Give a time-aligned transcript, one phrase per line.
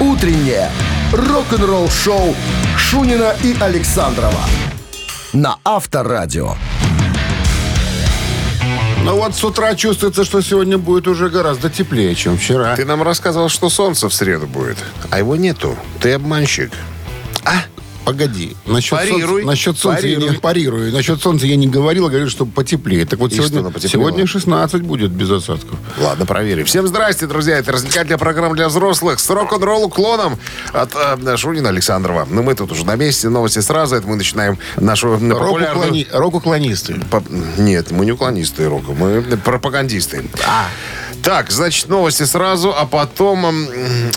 [0.00, 0.70] Утреннее
[1.12, 2.34] рок-н-ролл-шоу
[2.78, 4.40] Шунина и Александрова
[5.34, 6.54] на Авторадио.
[9.04, 12.76] Ну вот с утра чувствуется, что сегодня будет уже гораздо теплее, чем вчера.
[12.76, 14.78] Ты нам рассказывал, что солнце в среду будет,
[15.10, 15.76] а его нету.
[16.00, 16.72] Ты обманщик.
[17.44, 17.56] А?
[18.04, 18.56] Погоди.
[18.66, 19.20] Насчет Парируй.
[19.42, 20.40] солнца, насчет солнца я не Парируй.
[20.40, 20.92] парирую.
[20.92, 23.04] Насчет солнца я не говорил, а говорю, что потеплее.
[23.04, 25.78] Так вот И сегодня, сегодня 16 будет без осадков.
[25.98, 26.64] Ладно, проверим.
[26.64, 27.58] Всем здрасте, друзья.
[27.58, 30.38] Это развлекательная программа для взрослых с рок-н-ролл уклоном
[30.72, 32.26] от э, Шунина Александрова.
[32.30, 33.28] Ну, мы тут уже на месте.
[33.28, 33.96] Новости сразу.
[33.96, 35.90] Это мы начинаем нашу э, популярную...
[35.92, 37.00] Рок-уклони- Рок-уклонисты.
[37.10, 37.22] По-
[37.58, 40.24] Нет, мы не уклонисты рока, мы пропагандисты.
[41.22, 43.46] Так, значит, новости сразу, а потом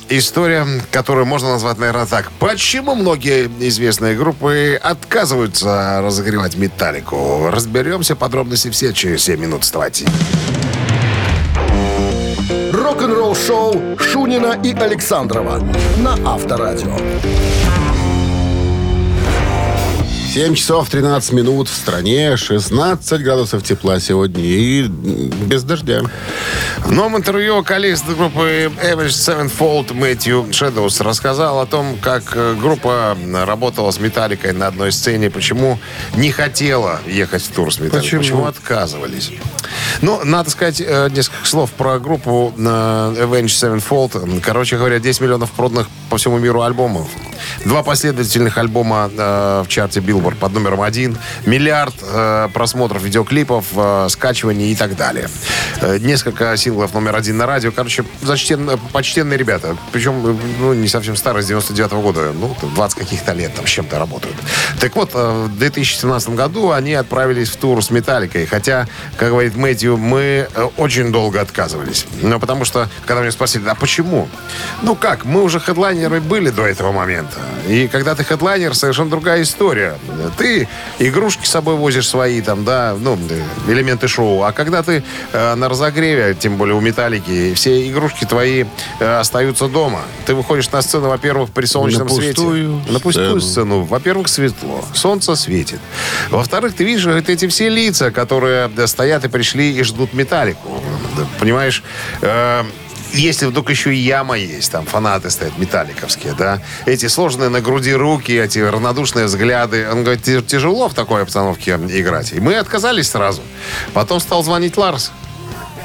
[0.09, 2.31] история, которую можно назвать, наверное, так.
[2.39, 7.49] Почему многие известные группы отказываются разогревать металлику?
[7.49, 9.63] Разберемся, подробности все через 7 минут.
[9.63, 10.05] Вставайте.
[12.71, 15.59] Рок-н-ролл-шоу Шунина и Александрова
[15.97, 16.97] на Авторадио.
[20.33, 26.01] 7 часов 13 минут в стране, 16 градусов тепла сегодня и без дождя.
[26.79, 33.15] В новом интервью вокалист группы Avenged Sevenfold Мэтью Шэдоус рассказал о том, как э, группа
[33.31, 35.77] работала с Металликой на одной сцене, почему
[36.15, 38.45] не хотела ехать в тур с Металликой, Почему?
[38.45, 39.31] отказывались.
[40.01, 44.41] Ну, надо сказать э, несколько слов про группу э, Avenged Sevenfold.
[44.41, 47.07] Короче говоря, 10 миллионов проданных по всему миру альбомов.
[47.65, 51.17] Два последовательных альбома э, в чарте Billboard под номером один.
[51.45, 55.29] Миллиард э, просмотров видеоклипов, э, скачиваний и так далее.
[55.81, 57.71] Э, несколько синглов номер один на радио.
[57.71, 59.77] Короче, почтенные, почтенные ребята.
[59.93, 62.33] Причем, э, ну, не совсем старые, с 99 года.
[62.33, 64.35] Ну, 20 каких-то лет там с чем-то работают.
[64.81, 68.45] Так вот, э, в 2017 году они отправились в тур с Металликой.
[68.45, 72.05] Хотя, как говорит Мэтью, мы э, очень долго отказывались.
[72.21, 74.27] Ну, потому что, когда меня спросили, а почему?
[74.81, 77.39] Ну как, мы уже хедлайнеры были до этого момента.
[77.67, 79.97] И когда ты хедлайнер, совершенно другая история.
[80.37, 80.67] Ты
[80.99, 84.43] игрушки с собой возишь свои, там, да, ну, э, элементы шоу.
[84.43, 88.65] А когда ты э, на разогреве, тем более у Металлики, все игрушки твои
[88.99, 90.01] э, остаются дома.
[90.25, 92.41] Ты выходишь на сцену, во-первых, при солнечном На свете.
[92.41, 93.41] На пустую сцену.
[93.41, 93.83] сцену.
[93.83, 94.83] Во-первых, светло.
[94.93, 95.79] Солнце светит.
[96.29, 100.83] Во-вторых, ты видишь вот эти все лица, которые да, стоят и пришли и ждут металлику.
[101.39, 101.83] Понимаешь?
[102.21, 102.63] Э,
[103.13, 107.93] если вдруг еще и яма есть, там фанаты стоят металликовские, да, эти сложные на груди
[107.93, 112.33] руки, эти равнодушные взгляды, он говорит, «Ти- тяжело в такой обстановке играть.
[112.33, 113.41] И мы отказались сразу.
[113.93, 115.11] Потом стал звонить Ларс.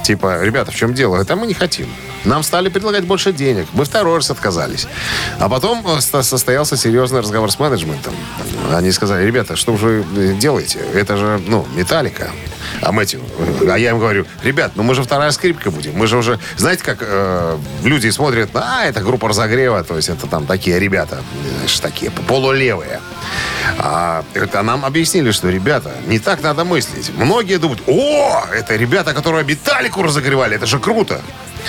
[0.05, 1.17] Типа, ребята, в чем дело?
[1.21, 1.87] Это мы не хотим.
[2.25, 3.67] Нам стали предлагать больше денег.
[3.75, 4.87] Мы второй раз отказались.
[5.39, 8.15] А потом э, со- состоялся серьезный разговор с менеджментом.
[8.73, 10.79] Они сказали, ребята, что вы э, делаете?
[10.95, 12.31] Это же, ну, металлика.
[12.81, 13.21] А Мэтью,
[13.71, 15.95] а я им говорю, ребят, ну мы же вторая скрипка будем.
[15.95, 20.27] Мы же уже, знаете, как э, люди смотрят, а, это группа разогрева, то есть это
[20.27, 21.21] там такие ребята,
[21.55, 23.01] знаешь, такие полулевые.
[23.79, 27.11] А, это нам объяснили, что, ребята, не так надо мыслить.
[27.17, 31.21] Многие думают, о, это ребята, которые металлику разогревали, это же круто.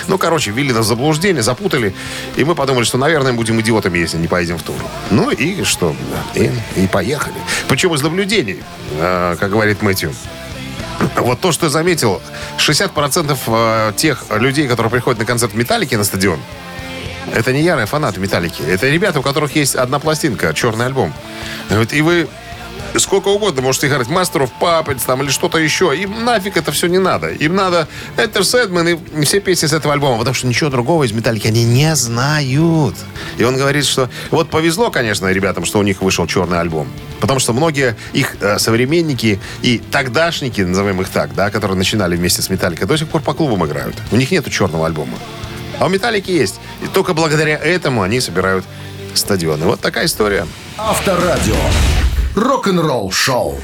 [0.08, 1.94] Ну, короче, ввели нас в заблуждение, запутали.
[2.36, 4.76] И мы подумали, что, наверное, будем идиотами, если не поедем в тур.
[5.12, 5.96] Ну и что?
[6.36, 7.36] И, и поехали.
[7.68, 8.64] Причем из наблюдений,
[9.00, 10.14] э, как говорит Мэтью.
[11.22, 12.22] Вот то, что я заметил,
[12.58, 16.40] 60% э, тех людей, которые приходят на концерт Металлики на стадион,
[17.34, 18.62] это не ярые фанаты Металлики.
[18.62, 21.14] Это ребята, у которых есть одна пластинка, черный альбом.
[21.92, 22.28] И вы
[22.98, 25.96] сколько угодно можете играть of Puppets там, или что-то еще.
[25.96, 27.30] Им нафиг это все не надо.
[27.30, 31.12] Им надо Enter Sandman и все песни с этого альбома, потому что ничего другого из
[31.12, 32.96] Металлики они не знают.
[33.38, 36.88] И он говорит, что вот повезло, конечно, ребятам, что у них вышел черный альбом.
[37.20, 42.42] Потому что многие их э, современники и тогдашники, назовем их так, да, которые начинали вместе
[42.42, 43.96] с Металликой, до сих пор по клубам играют.
[44.12, 45.18] У них нету черного альбома.
[45.80, 46.60] А у Металлики есть.
[46.84, 48.66] И только благодаря этому они собирают
[49.14, 49.66] стадионы.
[49.66, 50.46] Вот такая история.
[50.78, 51.56] Авторадио.
[52.40, 53.60] Рок-н-ролл шоу.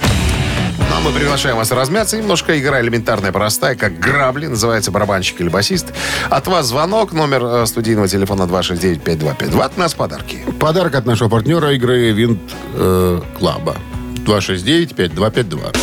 [0.77, 2.59] Ну, а мы приглашаем вас размяться немножко.
[2.59, 4.47] Игра элементарная, простая, как грабли.
[4.47, 5.93] Называется барабанщик или басист.
[6.29, 7.13] От вас звонок.
[7.13, 9.61] Номер э, студийного телефона 269-5252.
[9.61, 10.43] От нас подарки.
[10.59, 12.41] Подарок от нашего партнера игры Винт
[12.73, 13.77] э, Клаба.
[14.25, 15.77] 269-5252.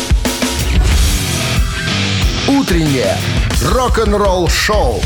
[2.47, 3.17] Утреннее
[3.71, 5.01] рок-н-ролл шоу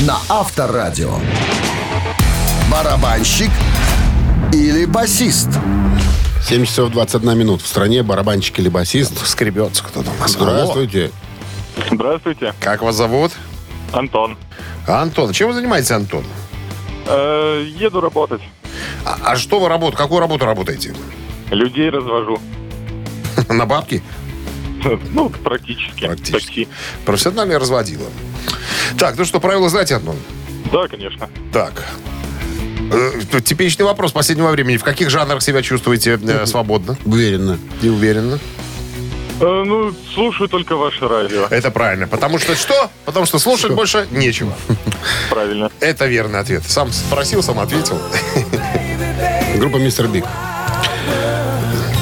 [0.00, 1.14] на Авторадио.
[2.68, 3.50] Барабанщик
[4.52, 5.50] или басист?
[6.46, 7.60] 7 часов 21 минут.
[7.60, 9.26] В стране барабанщик или басист.
[9.26, 10.30] Скребется кто-то у нас.
[10.30, 11.10] Здравствуйте.
[11.90, 13.32] Здравствуйте, Как вас зовут?
[13.92, 14.38] Антон.
[14.86, 15.32] Антон.
[15.32, 16.24] Чем вы занимаетесь, Антон?
[17.06, 18.40] Э, еду работать.
[19.04, 19.98] А, а что вы работаете?
[19.98, 20.94] Какую работу работаете?
[21.50, 22.38] Людей развожу.
[23.48, 24.00] На бабки?
[25.12, 26.06] Ну, практически.
[26.06, 26.32] Практически.
[26.32, 26.68] Такси.
[27.04, 28.06] Профессиональное разводила.
[28.96, 30.16] Так, ну что, правила знаете, Антон?
[30.72, 31.28] Да, конечно.
[31.52, 31.84] Так.
[32.92, 34.76] Э, Типичный вопрос последнего времени.
[34.76, 37.58] В каких жанрах себя чувствуете э, свободно Уверенно.
[37.82, 38.38] и уверенно?
[39.40, 41.46] Э, ну, слушаю только ваше радио.
[41.50, 42.06] Это правильно.
[42.06, 42.90] Потому что что?
[43.04, 44.54] Потому что слушать больше нечего.
[45.30, 45.70] Правильно.
[45.80, 46.62] Это верный ответ.
[46.66, 48.00] Сам спросил, сам ответил.
[49.58, 50.24] Группа «Мистер Биг».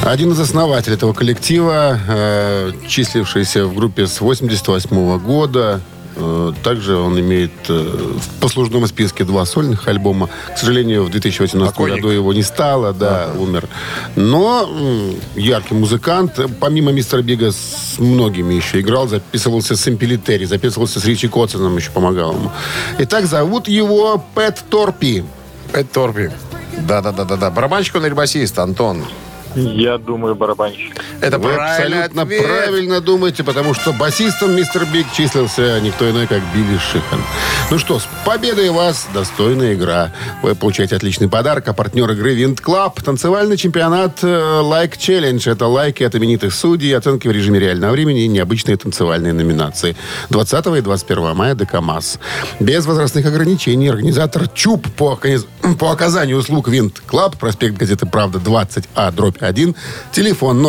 [0.04, 5.93] Один из основателей этого коллектива, э, числившийся в группе с 88 года, э,
[6.62, 10.28] также он имеет э, в послужном списке два сольных альбома.
[10.54, 11.96] К сожалению, в 2018 Покойник.
[11.96, 13.68] году его не стало, да, умер.
[14.16, 14.68] Но
[15.34, 16.38] яркий музыкант.
[16.60, 19.08] Помимо мистера Бига с многими еще играл.
[19.08, 22.50] Записывался с Эмпели Терри, записывался с Ричи Котсоном, еще помогал ему.
[22.98, 25.24] Итак, зовут его Пэт Торпи.
[25.72, 26.30] Это Торби.
[26.86, 27.50] Да-да-да-да-да.
[27.50, 29.04] Барабанщик он или басист, Антон?
[29.54, 31.00] Я думаю, барабанщик.
[31.24, 32.42] Это Вы абсолютно ответ.
[32.44, 34.84] правильно думаете, потому что басистом Mr.
[34.84, 37.18] Big числился никто иной, как Билли Шихан.
[37.70, 40.12] Ну что, с победой вас достойная игра.
[40.42, 43.00] Вы получаете отличный подарок, а партнер игры Винт Клаб.
[43.00, 45.50] Танцевальный чемпионат э, Like Challenge.
[45.50, 49.96] Это лайки от именитых судей, оценки в режиме реального времени и необычные танцевальные номинации.
[50.28, 52.18] 20 и 21 мая ДК МАЗ.
[52.60, 53.88] Без возрастных ограничений.
[53.88, 55.18] Организатор ЧУП по,
[55.78, 57.38] по оказанию услуг Винт Клаб.
[57.38, 59.74] Проспект газеты «Правда» 20А, дробь 1.
[60.12, 60.60] Телефон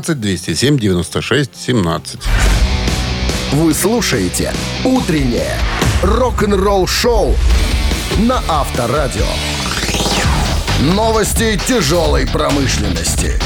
[0.00, 2.20] 017-207-96-17.
[3.52, 4.52] Вы слушаете
[4.84, 5.56] «Утреннее
[6.02, 7.36] рок-н-ролл-шоу»
[8.18, 9.26] на Авторадио.
[10.94, 13.38] Новости тяжелой промышленности.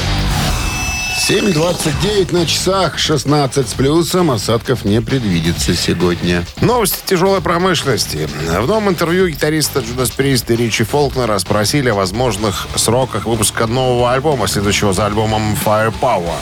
[1.15, 4.31] 7.29 на часах, 16 с плюсом.
[4.31, 6.45] Осадков не предвидится сегодня.
[6.61, 8.27] Новости тяжелой промышленности.
[8.45, 14.11] В новом интервью гитариста Джудас Прист и Ричи Фолкнера спросили о возможных сроках выпуска нового
[14.11, 16.35] альбома, следующего за альбомом Firepower.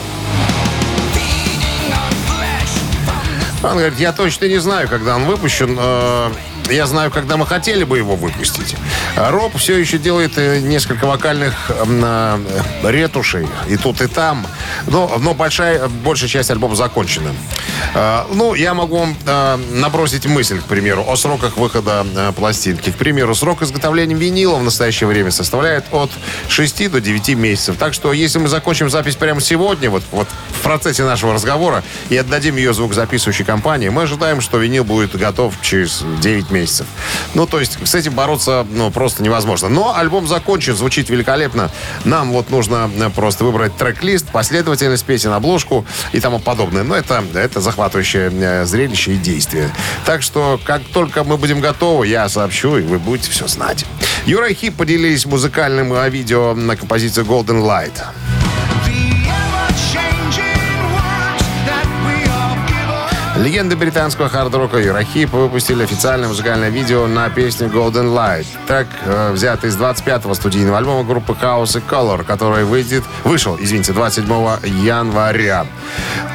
[3.64, 5.78] Он говорит, я точно не знаю, когда он выпущен.
[6.70, 8.76] Я знаю, когда мы хотели бы его выпустить.
[9.18, 12.40] Роб все еще делает э, несколько вокальных э,
[12.84, 14.48] ретушей и тут, и там.
[14.88, 17.34] Но, но большая, большая часть альбома закончена.
[17.94, 19.16] Э, Ну, я могу вам
[19.72, 22.06] набросить мысль, к примеру, о сроках выхода
[22.36, 22.92] пластинки.
[22.92, 26.12] К примеру, срок изготовления винила в настоящее время составляет от
[26.48, 27.76] 6 до 9 месяцев.
[27.78, 32.18] Так что, если мы закончим запись прямо сегодня, вот, вот в процессе нашего разговора, и
[32.18, 36.88] отдадим ее звукозаписывающей компании, мы ожидаем, что винил будет готов через 9 месяцев.
[37.34, 39.70] Ну, то есть, с этим бороться ну, просто невозможно.
[39.70, 41.70] Но альбом закончен, звучит великолепно.
[42.06, 46.84] Нам вот нужно э, просто выбрать трек-лист, последовательность песен, обложку и тому подобное.
[46.84, 49.70] Но это, это захватывающее э, зрелище и действие.
[50.06, 53.86] Так что, как только мы будем готовы, я сообщу, и вы будете все знать.
[54.26, 57.94] Юра и Хип поделились музыкальным э, видео на композицию Golden Light.
[63.44, 68.46] Легенды британского хард-рока Юрахип выпустили официальное музыкальное видео на песню Golden Light.
[68.68, 73.92] Трек э, взят из 25-го студийного альбома группы House и Color, который выйдет, вышел, извините,
[73.92, 74.26] 27
[74.86, 75.68] января.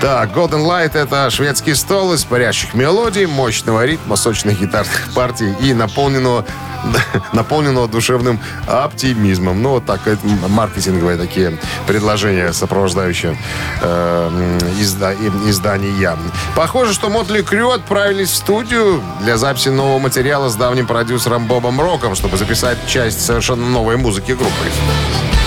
[0.03, 5.73] Так, Golden Light— это шведский стол из парящих мелодий, мощного ритма, сочных гитарных партий и
[5.73, 6.45] наполненного
[7.33, 9.63] наполненного душевным оптимизмом.
[9.63, 13.37] Ну, вот так, это маркетинговые такие предложения, сопровождающие
[13.81, 15.15] э, изда-
[15.49, 16.17] издания.
[16.55, 21.81] Похоже, что Мотли Крю отправились в студию для записи нового материала с давним продюсером Бобом
[21.81, 25.38] Роком, чтобы записать часть совершенно новой музыки группы.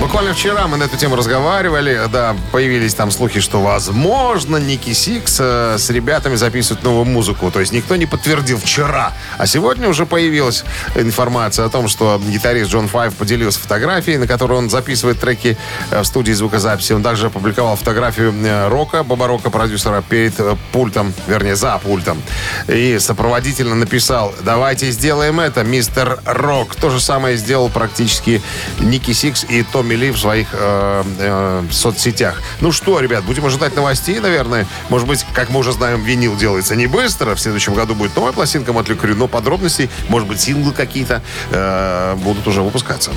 [0.00, 2.08] Буквально вчера мы на эту тему разговаривали.
[2.10, 7.50] Да, появились там слухи, что, возможно, Ники Сикс э, с ребятами записывают новую музыку.
[7.50, 9.12] То есть никто не подтвердил вчера.
[9.36, 10.64] А сегодня уже появилась
[10.94, 15.58] информация о том, что гитарист Джон Файв поделился фотографией, на которой он записывает треки
[15.90, 16.94] э, в студии звукозаписи.
[16.94, 22.22] Он также опубликовал фотографию э, Рока, Боба Рока, продюсера, перед э, пультом, вернее, за пультом.
[22.68, 26.74] И сопроводительно написал, давайте сделаем это, мистер Рок.
[26.74, 28.40] То же самое сделал практически
[28.78, 32.40] Ники Сикс и Томми Ли в своих э, э, соцсетях.
[32.60, 34.66] Ну что, ребят, будем ожидать новостей, наверное.
[34.88, 37.34] Может быть, как мы уже знаем, винил делается не быстро.
[37.34, 42.16] В следующем году будет новая пластинка Mötley Crüe, но подробностей, может быть, синглы какие-то э,
[42.16, 43.10] будут уже выпускаться.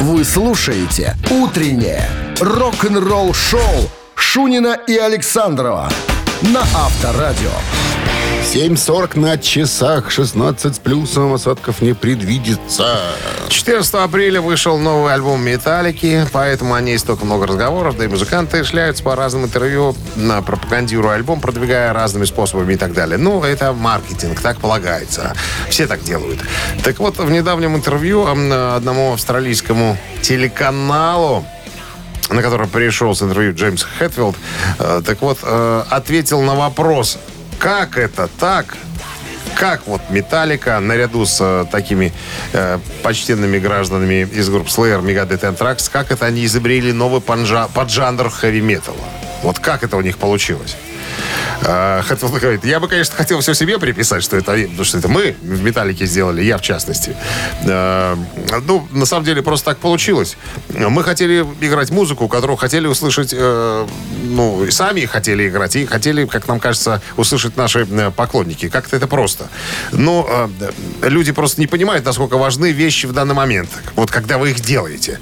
[0.00, 2.08] Вы слушаете «Утреннее
[2.40, 5.90] рок-н-ролл-шоу» Шунина и Александрова
[6.42, 7.50] на Авторадио.
[8.42, 11.34] 7.40 на часах, 16 с плюсом.
[11.34, 12.96] Осадков не предвидится.
[13.48, 18.64] 14 апреля вышел новый альбом «Металлики», поэтому о ней столько много разговоров, да и музыканты
[18.64, 23.18] шляются по разным интервью, на пропагандируя альбом, продвигая разными способами и так далее.
[23.18, 25.34] Ну, это маркетинг, так полагается.
[25.68, 26.40] Все так делают.
[26.82, 31.44] Так вот, в недавнем интервью одному австралийскому телеканалу
[32.30, 34.36] на который пришел с интервью Джеймс Хэтфилд,
[34.78, 37.18] э, так вот, э, ответил на вопрос,
[37.58, 38.76] как это так,
[39.56, 42.12] как вот Металлика наряду с э, такими
[42.52, 47.68] э, почтенными гражданами из групп Slayer, Megadeth и Anthrax, как это они изобрели новый поджа-
[47.72, 49.04] поджанр хэви-металла?
[49.42, 50.76] Вот как это у них получилось?
[51.62, 55.08] А, хотел сказать, я бы, конечно, хотел все себе приписать, что это, потому что это
[55.08, 57.16] мы в «Металлике» сделали, я в частности.
[57.66, 58.16] А,
[58.66, 60.36] ну, на самом деле, просто так получилось.
[60.68, 63.86] Мы хотели играть музыку, которую хотели услышать, э,
[64.24, 68.68] ну, и сами хотели играть, и хотели, как нам кажется, услышать наши э, поклонники.
[68.68, 69.48] Как-то это просто.
[69.92, 73.70] Но э, люди просто не понимают, насколько важны вещи в данный момент.
[73.96, 75.18] Вот когда вы их делаете.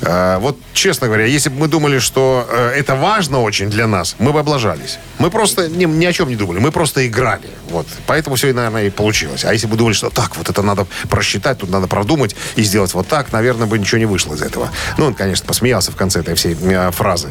[0.00, 4.40] Вот, честно говоря, если бы мы думали, что это важно очень для нас, мы бы
[4.40, 4.98] облажались.
[5.18, 7.48] Мы просто ни, ни о чем не думали, мы просто играли.
[7.70, 7.86] Вот.
[8.06, 9.44] Поэтому все, наверное, и получилось.
[9.44, 12.94] А если бы думали, что так, вот это надо просчитать, тут надо продумать и сделать
[12.94, 14.70] вот так, наверное, бы ничего не вышло из этого.
[14.96, 17.28] Ну, он, конечно, посмеялся в конце этой всей э, фразы.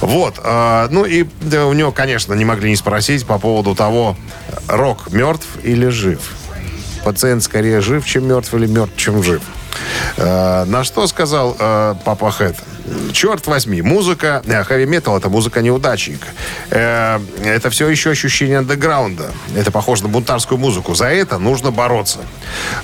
[0.00, 0.40] Вот.
[0.42, 4.16] Э, ну, и у него, конечно, не могли не спросить по поводу того,
[4.68, 6.20] рок мертв или жив.
[7.04, 9.42] Пациент скорее жив, чем мертв, или мертв, чем жив.
[10.16, 12.56] Э, на что сказал э, Папа Хэт?
[13.12, 16.26] Черт возьми, музыка, хэви-метал это музыка неудачника.
[16.70, 19.30] Э, это все еще ощущение андеграунда.
[19.56, 20.94] Это похоже на бунтарскую музыку.
[20.94, 22.20] За это нужно бороться.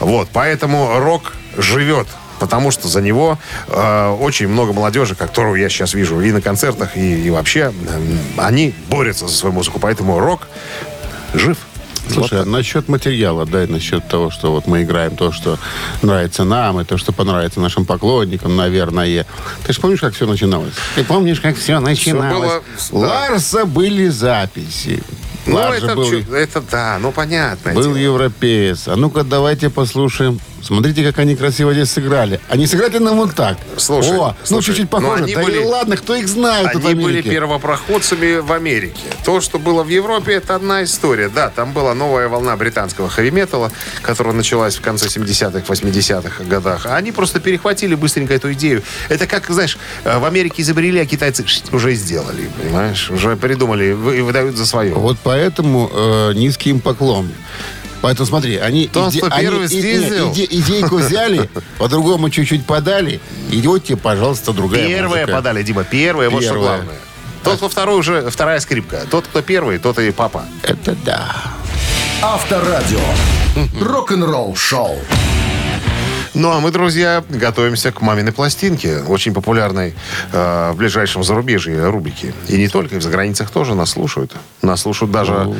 [0.00, 2.07] Вот, поэтому рок живет
[2.38, 3.37] потому что за него
[3.67, 8.17] э, очень много молодежи, которую я сейчас вижу и на концертах, и, и вообще, э,
[8.37, 9.81] они борются за свою музыку.
[9.81, 10.47] Поэтому рок
[11.35, 11.57] жив.
[12.12, 15.58] Слушай, а насчет материала, да, и насчет того, что вот мы играем то, что
[16.02, 19.26] нравится нам, и то, что понравится нашим поклонникам, наверное.
[19.66, 20.74] Ты же помнишь, как все начиналось?
[20.94, 22.50] Ты помнишь, как все начиналось?
[22.50, 22.62] было,
[22.92, 23.08] да.
[23.08, 25.02] Ларса были записи.
[25.46, 27.72] Ну, Ларс это, был, это да, ну понятно.
[27.72, 28.88] был европеец.
[28.88, 30.40] А ну-ка, давайте послушаем.
[30.62, 32.40] Смотрите, как они красиво здесь сыграли.
[32.48, 33.58] Они сыграли нам вот так.
[33.76, 35.24] Слушай, О, ну слушай, чуть-чуть ну, похоже.
[35.24, 39.00] они да были- и ладно, кто их знает Они были первопроходцами в Америке.
[39.24, 41.28] То, что было в Европе, это одна история.
[41.28, 43.70] Да, там была новая волна британского хэви-металла,
[44.02, 46.86] которая началась в конце 70-х, 80-х годах.
[46.86, 48.82] А они просто перехватили быстренько эту идею.
[49.08, 53.10] Это как, знаешь, э, в Америке изобрели, а китайцы уже сделали, понимаешь?
[53.10, 54.94] Уже придумали и выдают за свое.
[54.94, 57.28] Вот поэтому э, низкий им поклон.
[58.00, 60.31] Поэтому смотри, они, Тот, кто они и- снизил.
[60.31, 63.21] иде- идейку взяли, по-другому чуть-чуть подали.
[63.50, 65.37] Идете, пожалуйста, другая Первые музыка.
[65.38, 66.97] подали, Дима, первые, вот что главное.
[67.45, 69.05] Тот, кто второй, уже вторая скрипка.
[69.11, 70.45] Тот, кто первый, тот и папа.
[70.62, 71.35] Это да.
[72.23, 73.00] Авторадио.
[73.81, 74.99] Рок-н-ролл шоу.
[76.35, 79.94] Ну, а мы, друзья, готовимся к «Маминой пластинке», очень популярной
[80.32, 82.32] э, в ближайшем зарубежье рубрике.
[82.49, 84.32] И не только, и в заграницах тоже нас слушают.
[84.62, 85.52] Нас слушают даже...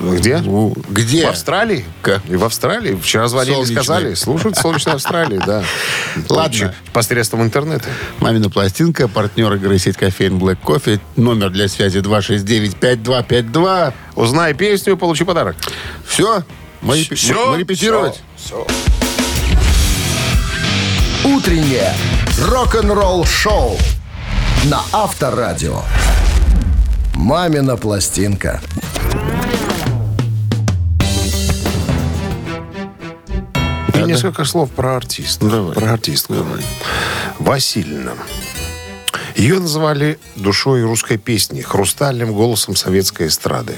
[0.00, 0.38] э, где?
[0.38, 1.26] Ну, где?
[1.26, 1.84] В Австралии.
[2.02, 2.94] Ка- И в Австралии.
[3.00, 3.76] Вчера звонили, Солнечной.
[3.76, 4.14] сказали.
[4.14, 5.62] Слушают в солнечной Австралии, да.
[6.28, 6.74] Ладно.
[6.92, 7.88] Посредством интернета.
[8.20, 11.00] Мамина пластинка, партнер игры сеть кофеин Black Coffee.
[11.16, 13.92] Номер для связи 269-5252.
[14.14, 15.56] Узнай песню, получи подарок.
[16.06, 16.42] Все?
[16.82, 17.52] Мы, Всё?
[17.52, 18.20] мы репетировать?
[18.36, 18.66] Всё.
[21.24, 21.92] Утреннее
[22.40, 23.76] рок-н-ролл шоу
[24.64, 25.82] на Авторадио.
[27.14, 28.60] Мамина пластинка.
[33.94, 35.48] И несколько слов про артиста.
[35.48, 35.74] Давай.
[35.74, 36.34] Про артистку.
[37.38, 38.12] Васильевна.
[39.34, 43.74] Ее называли душой русской песни, хрустальным голосом советской эстрады.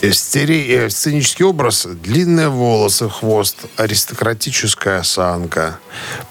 [0.00, 5.78] Стере- э, Сценический образ– длинные волосы, хвост, аристократическая осанка,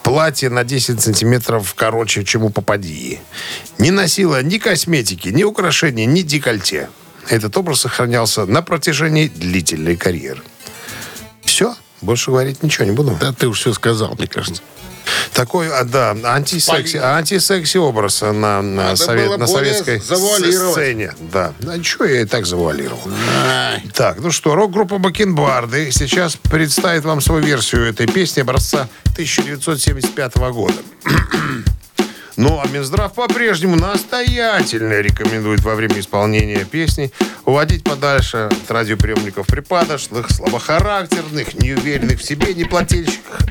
[0.03, 3.19] платье на 10 сантиметров короче, чем у попадьи.
[3.77, 6.89] Не носила ни косметики, ни украшений, ни декольте.
[7.27, 10.41] Этот образ сохранялся на протяжении длительной карьеры.
[11.43, 13.17] Все, больше говорить ничего не буду.
[13.19, 14.62] Да ты уж все сказал, мне кажется.
[15.34, 20.00] Такой, а, да, антисекси, антисекси образ на, на, совет- на советской
[20.74, 21.14] сцене.
[21.32, 21.54] Да.
[21.68, 23.02] А что я и так завуалировал?
[23.94, 30.76] Так, ну что, рок-группа Бакенбарды сейчас представит вам свою версию этой песни образца 1975 года.
[32.38, 37.12] Ну, а Минздрав по-прежнему настоятельно рекомендует во время исполнения песни
[37.46, 43.41] уводить подальше от радиоприемников припадочных, слабохарактерных, неуверенных в себе, неплательщиков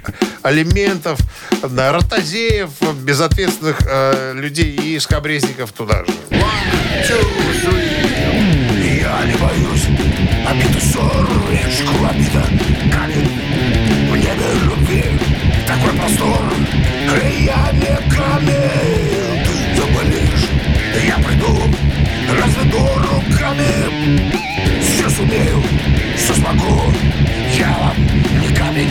[0.43, 1.19] алиментов,
[1.69, 2.71] да, ротозеев,
[3.03, 6.13] безответственных э, людей и скобрезников туда же.
[9.01, 9.87] Я не боюсь.
[10.49, 12.47] Обиду солнечку обида
[12.93, 13.41] камень
[14.11, 15.05] в небе любви.
[15.67, 16.36] Такой простор
[17.07, 19.47] я не камень,
[19.77, 20.49] думаешь,
[21.07, 21.57] я приду,
[22.29, 24.33] разведу руками.
[24.83, 25.63] Все сумею,
[26.17, 26.83] все смогу,
[27.57, 27.97] я вам
[28.41, 28.91] не камень.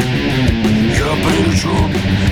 [0.96, 1.76] Я прилечу,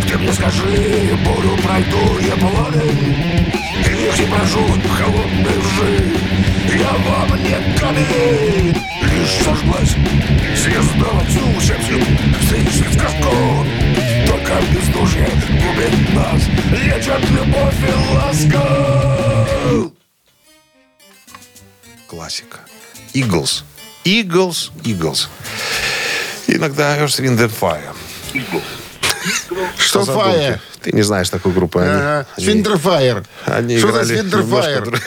[0.07, 3.43] ты мне скажи, бурю пройду, я полонен.
[3.81, 4.65] Их не прожу
[4.97, 6.13] холодной лжи,
[6.79, 8.73] я вам не камень.
[9.01, 9.97] Лишь сожглась
[10.55, 11.99] звезда в отцу, сердце,
[12.39, 13.65] в сказку.
[14.33, 15.29] Потока бездушья
[15.61, 19.87] губит нас Лечат любовь и ласка
[22.07, 22.59] Классика
[23.13, 23.63] Eagles
[24.03, 25.29] Eagles Eagles
[26.47, 27.93] Иногда Earth, Wind and Fire
[29.77, 30.59] что Fire?
[30.81, 31.79] Ты не знаешь такой группы.
[31.79, 32.27] Ага.
[32.35, 33.23] Они, Свиндерфайер.
[33.45, 34.83] Они Что за Свиндерфайер?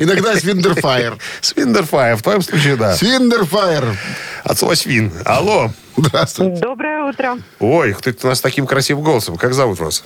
[0.00, 1.18] Иногда Свиндерфайер.
[1.40, 2.96] Свиндерфайер, в твоем случае, да.
[2.96, 3.96] Свиндерфайер.
[4.42, 5.12] От слова свин.
[5.24, 5.70] Алло.
[5.96, 6.60] Здравствуйте.
[6.60, 7.38] Доброе утро.
[7.60, 9.36] Ой, ты у нас с таким красивым голосом.
[9.36, 10.04] Как зовут вас?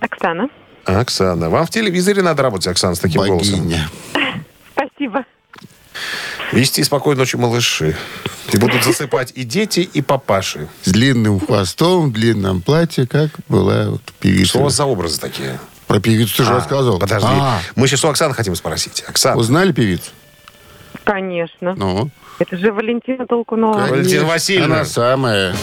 [0.00, 0.48] Оксана.
[0.84, 1.48] Оксана.
[1.50, 3.60] Вам в телевизоре надо работать, Оксана, с таким голосом.
[3.60, 3.88] Богиня.
[4.72, 5.24] Спасибо.
[6.52, 7.96] Вести спокойной ночи, малыши.
[8.52, 10.68] И будут засыпать и дети, и папаши.
[10.82, 14.48] С длинным хвостом, в длинном платье, как была вот певица.
[14.50, 15.58] Что у вас за образы такие?
[15.86, 16.98] Про певицу ты же А, рассказывал.
[16.98, 17.26] Подожди.
[17.30, 19.04] А, Мы сейчас у Оксаны хотим спросить.
[19.06, 20.10] Оксана, узнали певицу?
[21.04, 21.74] Конечно.
[21.76, 23.86] Ну, Это же Валентина Толкунова.
[23.86, 24.76] Валентина Васильевна.
[24.76, 25.54] Она самая.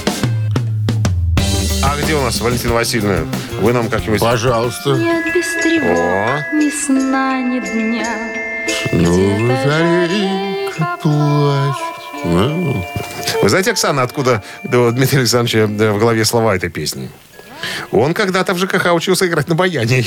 [1.84, 3.26] А где у нас Валентина Васильевна?
[3.62, 4.20] Вы нам как-нибудь...
[4.20, 4.92] Пожалуйста.
[4.92, 6.56] Нет без тревог, О.
[6.56, 8.08] ни сна, ни дня.
[8.92, 12.26] Ну, зарейка плачет.
[12.26, 12.86] Ну,
[13.42, 17.10] Вы знаете, Оксана, откуда у Дмитрия Александровича э, в голове слова этой песни?
[17.92, 20.06] Он когда-то в ЖКХ учился играть на баяне.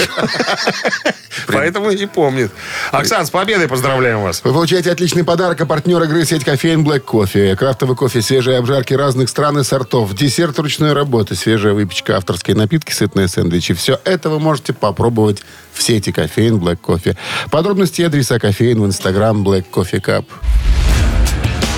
[1.48, 2.50] Поэтому и помнит.
[2.90, 4.42] Оксан, с победой поздравляем вас.
[4.44, 7.56] Вы получаете отличный подарок, а партнер игры сеть кофеин Black Coffee.
[7.56, 12.92] Крафтовый кофе, свежие обжарки разных стран и сортов, десерт ручной работы, свежая выпечка, авторские напитки,
[12.92, 13.74] сытные сэндвичи.
[13.74, 15.42] Все это вы можете попробовать
[15.72, 17.16] в сети кофеин Black Coffee.
[17.50, 20.26] Подробности и адреса кофеин в инстаграм Black Coffee Cup.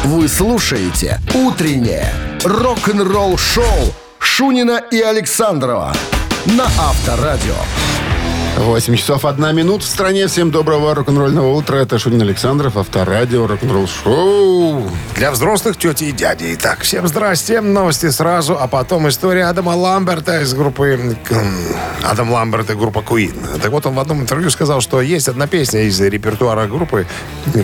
[0.05, 2.13] Вы слушаете «Утреннее
[2.45, 5.93] рок-н-ролл-шоу» Шунина и Александрова
[6.47, 7.55] на Авторадио.
[8.57, 10.27] 8 часов 1 минут в стране.
[10.29, 11.77] Всем доброго рок-н-ролльного утра.
[11.77, 14.89] Это Шунин Александров, Авторадио, рок-н-ролл шоу.
[15.17, 16.55] Для взрослых тети и дяди.
[16.55, 17.61] Итак, всем здрасте.
[17.61, 21.17] Новости сразу, а потом история Адама Ламберта из группы...
[21.31, 21.57] м,
[22.03, 23.61] Адам Ламберт и группа Queen.
[23.61, 27.07] Так вот, он в одном интервью сказал, что есть одна песня из репертуара группы,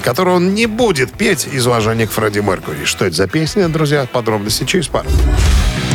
[0.05, 2.85] которую он не будет петь из уважения к Фредди Меркури.
[2.85, 4.07] Что это за песня, друзья?
[4.12, 5.09] Подробности через пару.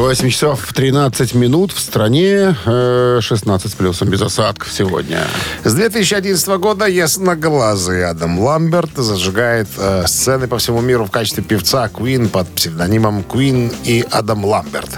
[0.00, 2.56] 8 часов 13 минут в стране.
[2.64, 5.18] э, 16 с плюсом без осадков сегодня.
[5.62, 11.86] С 2011 года ясноглазый Адам Ламберт зажигает э, сцены по всему миру в качестве певца
[11.92, 14.88] Queen под псевдонимом Queen и Адам Ламберт.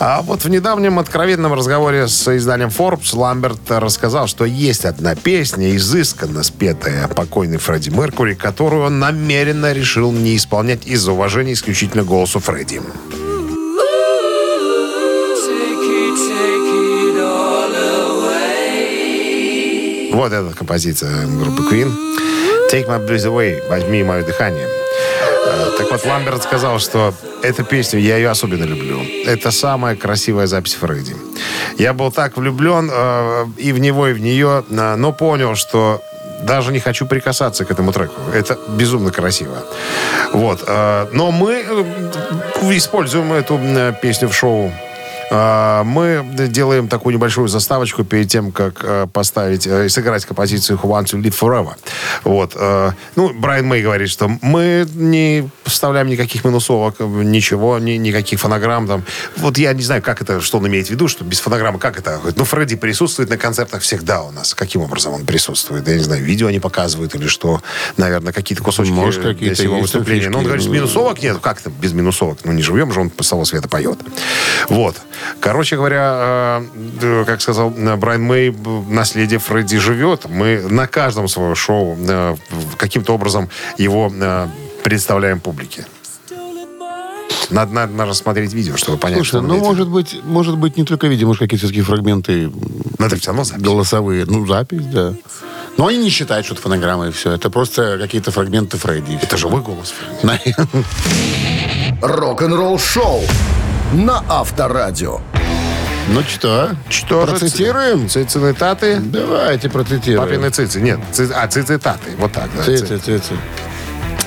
[0.00, 5.76] А вот в недавнем откровенном разговоре с изданием Forbes Ламберт рассказал, что есть одна песня,
[5.76, 12.40] изысканно спетая покойный Фредди Меркури, которую он намеренно решил не исполнять из-за уважения исключительно голосу
[12.40, 12.82] Фредди.
[20.18, 21.92] Вот эта композиция группы Queen.
[22.72, 23.62] Take my breath away.
[23.68, 24.66] Возьми мое дыхание.
[24.66, 29.00] Э, Так вот, Ламберт сказал, что эту песню я ее особенно люблю.
[29.26, 31.14] Это самая красивая запись Фредди.
[31.78, 36.02] Я был так влюблен э, и в него, и в нее, но понял, что
[36.42, 38.20] даже не хочу прикасаться к этому треку.
[38.34, 39.56] Это безумно красиво.
[40.32, 40.64] Вот.
[40.66, 43.60] э, Но мы э, используем эту
[44.02, 44.72] песню в шоу
[45.30, 50.88] Мы делаем такую небольшую заставочку перед тем, как э, поставить э, и сыграть композицию «Who
[50.88, 51.74] Wants to Live Forever».
[52.24, 52.52] Вот.
[52.54, 58.86] э, Ну, Брайан Мэй говорит, что мы не вставляем никаких минусовок, ничего, ни, никаких фонограмм.
[58.86, 59.04] Там.
[59.36, 61.98] Вот я не знаю, как это, что он имеет в виду, что без фонограммы, как
[61.98, 62.20] это?
[62.34, 64.54] Ну, Фредди присутствует на концертах всегда у нас.
[64.54, 65.86] Каким образом он присутствует?
[65.88, 67.62] Я не знаю, видео они показывают или что?
[67.96, 70.30] Наверное, какие-то кусочки Может, для какие-то его выступления.
[70.30, 70.56] Но он фишки.
[70.56, 71.38] говорит, минусовок нет.
[71.42, 72.38] Как это без минусовок?
[72.44, 73.98] Ну, не живем же, он по того света поет.
[74.68, 74.96] Вот.
[75.40, 76.62] Короче говоря,
[77.00, 78.54] э, как сказал э, Брайан Мэй,
[78.88, 80.26] наследие Фредди живет.
[80.28, 82.36] Мы на каждом своем шоу э,
[82.76, 84.48] каким-то образом его э,
[84.82, 85.86] представляем публике.
[87.50, 90.76] Надо, надо, надо смотреть видео, чтобы понять, что Слушай, он ну, может быть, может быть,
[90.76, 92.52] не только видео, может, какие-то все-таки фрагменты
[92.98, 93.62] Надо все равно запись.
[93.62, 94.24] голосовые.
[94.26, 95.14] Ну, запись, да.
[95.78, 97.32] Но они не считают, что это фонограмма и все.
[97.32, 99.18] Это просто какие-то фрагменты Фредди.
[99.22, 99.94] Это живой голос.
[102.02, 103.22] Рок-н-ролл-шоу
[103.92, 105.20] на Авторадио.
[106.10, 108.08] Ну что, Что процитируем?
[108.08, 108.98] ци- Цитаты.
[108.98, 110.26] Давайте процитируем.
[110.26, 110.80] Папины цицы.
[110.80, 112.10] Нет, ци- а, цитаты.
[112.18, 112.48] Вот так.
[112.56, 113.34] да, Цицы, цицы.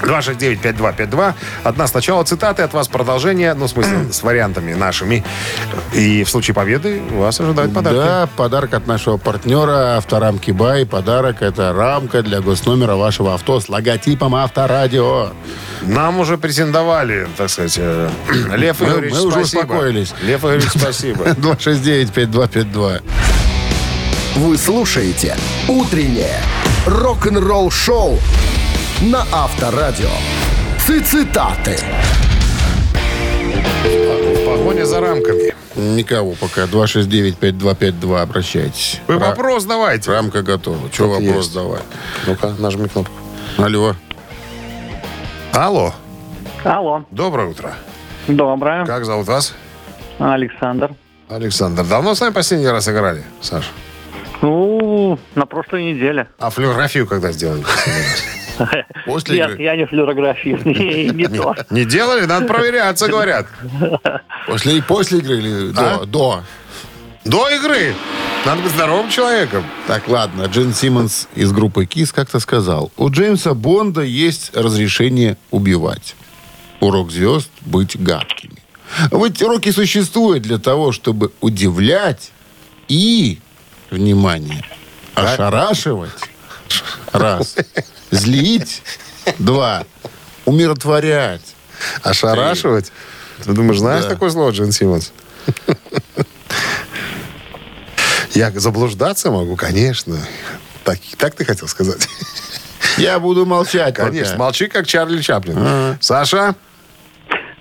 [0.01, 1.33] 269-5252.
[1.63, 5.23] Одна сначала цитаты, от вас продолжение, ну, в смысле, с вариантами нашими.
[5.93, 7.97] И в случае победы вас ожидают подарки.
[7.97, 10.85] Да, подарок от нашего партнера Авторамки Бай.
[10.85, 15.29] Подарок– это рамка для госномера вашего авто с логотипом Авторадио.
[15.81, 18.09] Нам уже претендовали, так сказать, э,
[18.55, 19.61] Лев Мы- Игоревич, мы уже спасибо.
[19.61, 20.13] успокоились.
[20.21, 21.23] Лев Игоревич, спасибо.
[21.29, 23.01] 269-5252.
[24.35, 25.35] Вы слушаете
[25.67, 26.39] «Утреннее
[26.85, 28.17] рок-н-ролл-шоу»
[29.01, 30.09] на Авторадио.
[31.05, 31.77] Цитаты.
[33.83, 35.53] В Погоня за рамками.
[35.75, 36.63] Никого пока.
[36.65, 38.21] 269-5252.
[38.21, 38.99] Обращайтесь.
[39.07, 40.11] Вы Ра- вопрос давайте.
[40.11, 40.77] Рамка готова.
[40.77, 41.53] Вот вопрос есть.
[41.53, 41.79] давай?
[42.27, 43.13] Ну-ка, нажми кнопку.
[43.57, 43.95] Алло.
[45.53, 45.93] Алло.
[46.63, 47.73] Алло, Доброе утро.
[48.27, 48.85] доброе.
[48.85, 49.55] Как зовут вас?
[50.19, 50.91] Александр.
[51.27, 51.83] Александр.
[51.85, 53.69] Давно с нами последний раз играли, Саша?
[54.43, 56.27] Ну, на прошлой неделе.
[56.37, 57.63] А флюорографию когда сделали?
[59.05, 59.63] После Нет, игры?
[59.63, 61.55] я не флюорографию, не, то.
[61.69, 62.25] Не делали?
[62.25, 63.47] Надо проверяться, говорят.
[64.47, 66.01] После, после игры или до?
[66.01, 66.05] А?
[66.05, 66.43] До.
[67.25, 67.93] До игры.
[68.45, 69.63] Надо быть здоровым человеком.
[69.87, 70.43] Так, ладно.
[70.45, 72.91] Джин Симмонс из группы КИС как-то сказал.
[72.97, 76.15] У Джеймса Бонда есть разрешение убивать.
[76.79, 78.57] Урок звезд— быть гадкими.
[79.11, 82.31] Ведь уроки существуют для того, чтобы удивлять
[82.87, 83.39] и,
[83.91, 84.63] внимание,
[85.13, 86.11] ошарашивать.
[87.11, 87.55] Раз.
[88.11, 88.81] Злить.
[89.39, 89.83] Два.
[90.45, 91.41] Умиротворять.
[92.03, 92.91] Ошарашивать?
[93.43, 94.09] Ты думаешь, знаешь Да.
[94.11, 95.11] такое слово, Джин Симмонс?
[98.33, 100.17] Я заблуждаться могу, конечно.
[100.83, 102.07] Так, так ты хотел сказать?
[102.97, 104.07] Я буду молчать пока.
[104.09, 104.37] Конечно.
[104.37, 105.97] Молчи, как Чарли Чаплин.
[105.99, 106.55] Саша?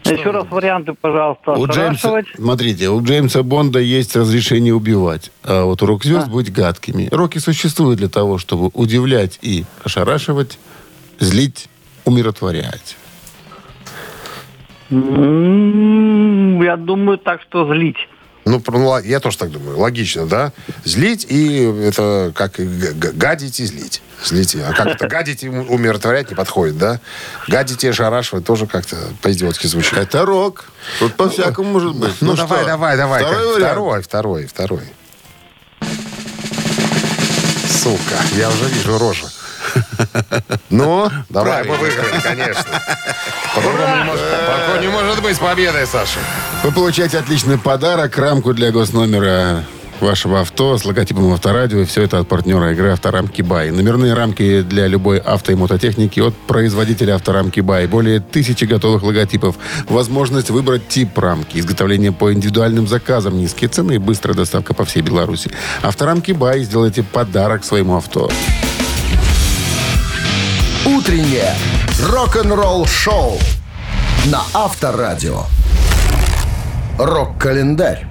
[0.04, 1.52] Еще раз варианты, пожалуйста.
[1.52, 5.30] У Джеймса, смотрите, у Джеймса Бонда есть разрешение убивать.
[5.44, 7.08] А вот урок звезд быть гадкими.
[7.12, 10.58] Роки существуют для того, чтобы удивлять и ошарашивать,
[11.18, 11.68] злить,
[12.04, 12.96] умиротворять.
[14.90, 17.96] М, Я думаю, так что злить.
[18.44, 19.78] Ну, ну, я тоже так думаю.
[19.78, 20.52] Логично, да?
[20.84, 24.02] Злить и это как гадить и злить.
[24.24, 24.54] Злить.
[24.54, 25.06] и- А как это?
[25.09, 27.00] Гадить и ум- умиротворять не подходит, да?
[27.48, 29.94] Гадить и ошарашивать тоже как-то по-идиотски звучит.
[29.98, 30.66] Это рок.
[30.98, 32.14] Тут по-всякому может быть.
[32.20, 33.22] Ну, давай, что, давай, давай.
[33.22, 33.72] Второй вариант?
[33.72, 34.83] Второй, второй, второй.
[37.68, 39.26] Сука, я уже вижу рожу.
[40.68, 42.64] Ну, давай, мы выиграли, конечно.
[43.54, 46.18] По-другому не может, не может быть победой, Саша.
[46.62, 49.64] Вы получаете отличный подарок, рамку для госномера
[50.02, 51.84] вашего авто с логотипом Авторадио.
[51.84, 53.70] Все это от партнера игры Авторамки Бай.
[53.70, 57.86] Номерные рамки для любой авто и мототехники от производителя Авторамки Бай.
[57.86, 59.56] Более тысячи готовых логотипов.
[59.88, 61.58] Возможность выбрать тип рамки.
[61.58, 63.38] Изготовление по индивидуальным заказам.
[63.38, 65.50] Низкие цены и быстрая доставка по всей Беларуси.
[65.82, 66.62] Авторамки Бай.
[66.62, 68.30] Сделайте подарок своему авто.
[70.86, 71.54] Утреннее
[72.08, 73.38] рок-н-ролл-шоу
[74.26, 75.44] на Авторадио.
[76.98, 78.06] Рок-календарь.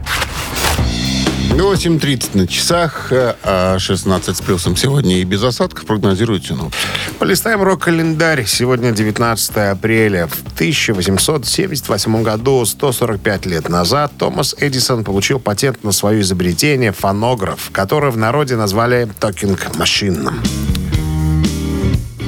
[1.49, 6.77] 8.30 на часах, э, а 16 с плюсом сегодня и без осадков прогнозируют синоптики.
[7.17, 8.45] Полистаем рок-календарь.
[8.45, 10.27] Сегодня 19 апреля.
[10.27, 18.11] В 1878 году, 145 лет назад, Томас Эдисон получил патент на свое изобретение фонограф, который
[18.11, 20.31] в народе назвали «Talking Machine».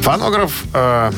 [0.01, 1.11] Фонограф э,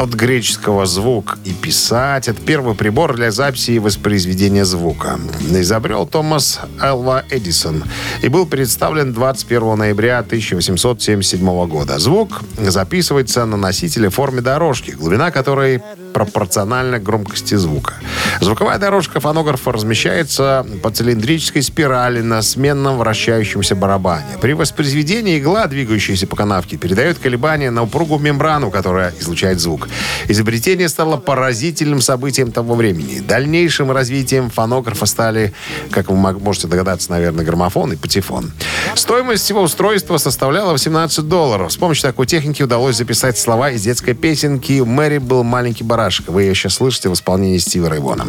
[0.00, 5.20] от греческого «звук» и «писать»— это первый прибор для записи и воспроизведения звука.
[5.50, 7.84] Изобрел Томас Элва Эдисон
[8.22, 11.98] и был представлен 21 ноября 1877 года.
[11.98, 17.94] Звук записывается на носителе в форме дорожки, глубина которой пропорциональна громкости звука.
[18.40, 24.38] Звуковая дорожка фонографа размещается по цилиндрической спирали на сменном вращающемся барабане.
[24.40, 29.88] При воспроизведении игла, двигающаяся по канавке, передает колебания на упругую мембрану, которая излучает звук.
[30.28, 33.20] Изобретение стало поразительным событием того времени.
[33.20, 35.52] Дальнейшим развитием фонографа стали,
[35.90, 38.52] как вы можете догадаться, наверное, граммофон и патефон.
[38.94, 41.72] Стоимость всего устройства составляла 18 долларов.
[41.72, 46.28] С помощью такой техники удалось записать слова из детской песенки «Мэри был маленький барашек».
[46.28, 48.26] Вы ее сейчас слышите в исполнении Стива Рейвона.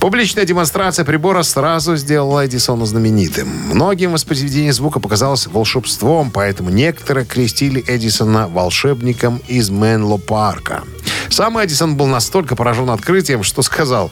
[0.00, 3.48] Публичная демонстрация прибора сразу сделала Эдисона знаменитым.
[3.72, 10.82] Многим воспроизведение звука показалось волшебством, поэтому некоторые крестили Эдисона волшебником из Менло Парка.
[11.28, 14.10] Сам Эдисон был настолько поражен открытием, что сказал...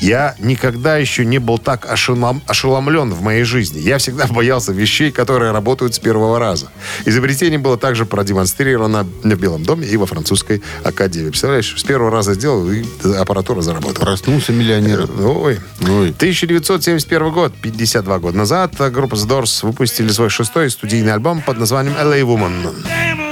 [0.00, 3.78] Я никогда еще не был так ошелом- ошеломлен в моей жизни.
[3.78, 6.68] Я всегда боялся вещей, которые работают с первого раза.
[7.04, 11.30] Изобретение было также продемонстрировано в Белом доме и во французской академии.
[11.30, 12.84] Представляешь, с первого раза сделал, и
[13.18, 14.04] аппаратура заработала.
[14.04, 15.10] Проснулся миллионером.
[15.24, 15.58] Ой.
[15.82, 16.10] Ой.
[16.10, 21.94] 1971 год, 52 года назад, группа The Doors выпустили свой шестой студийный альбом под названием
[21.96, 23.25] LA Woman.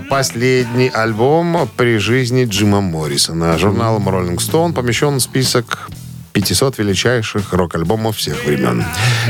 [0.00, 3.58] Последний альбом при жизни Джима Моррисона.
[3.58, 5.88] Журналом Rolling Stone помещен в список
[6.32, 8.84] 500 величайших рок-альбомов всех времен.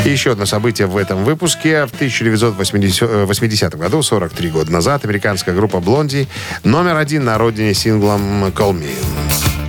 [0.05, 1.87] И еще одно событие в этом выпуске.
[1.87, 6.27] В 1980 году, 43 года назад, американская группа Блонди
[6.65, 9.64] номер один на родине синглом «Call Me».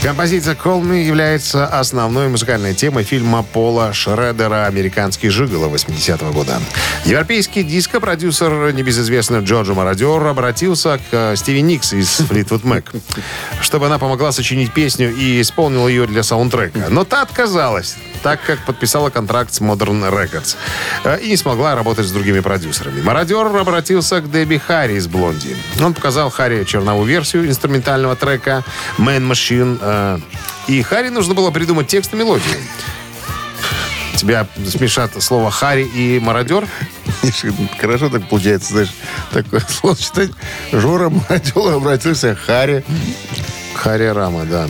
[0.00, 6.60] Композиция «Call Me» является основной музыкальной темой фильма Пола Шредера «Американский жиголо» 80-го года.
[7.04, 12.84] Европейский диско-продюсер, небезызвестный Джорджо Мародер, обратился к э, Стиви Никс из Fleetwood Mac,
[13.60, 16.86] чтобы она помогла сочинить песню и исполнила ее для саундтрека.
[16.90, 20.56] Но та отказалась, так как подписала контракт с Modern Records
[21.04, 23.00] э, и не смогла работать с другими продюсерами.
[23.02, 25.56] Мародер обратился к Дебби Харри из Блонди.
[25.80, 28.64] Он показал Харри черновую версию инструментального трека
[28.98, 30.18] «Man Machine», э,
[30.66, 32.56] и Харри нужно было придумать текст и мелодию.
[34.16, 36.66] Тебя смешат слово «Харри» и «мародер»?
[37.80, 38.92] Хорошо так получается, знаешь,
[39.32, 40.30] такое слово читать.
[40.72, 42.84] Жора Мародел обратился к Харе.
[43.74, 44.66] Хари Рама, да.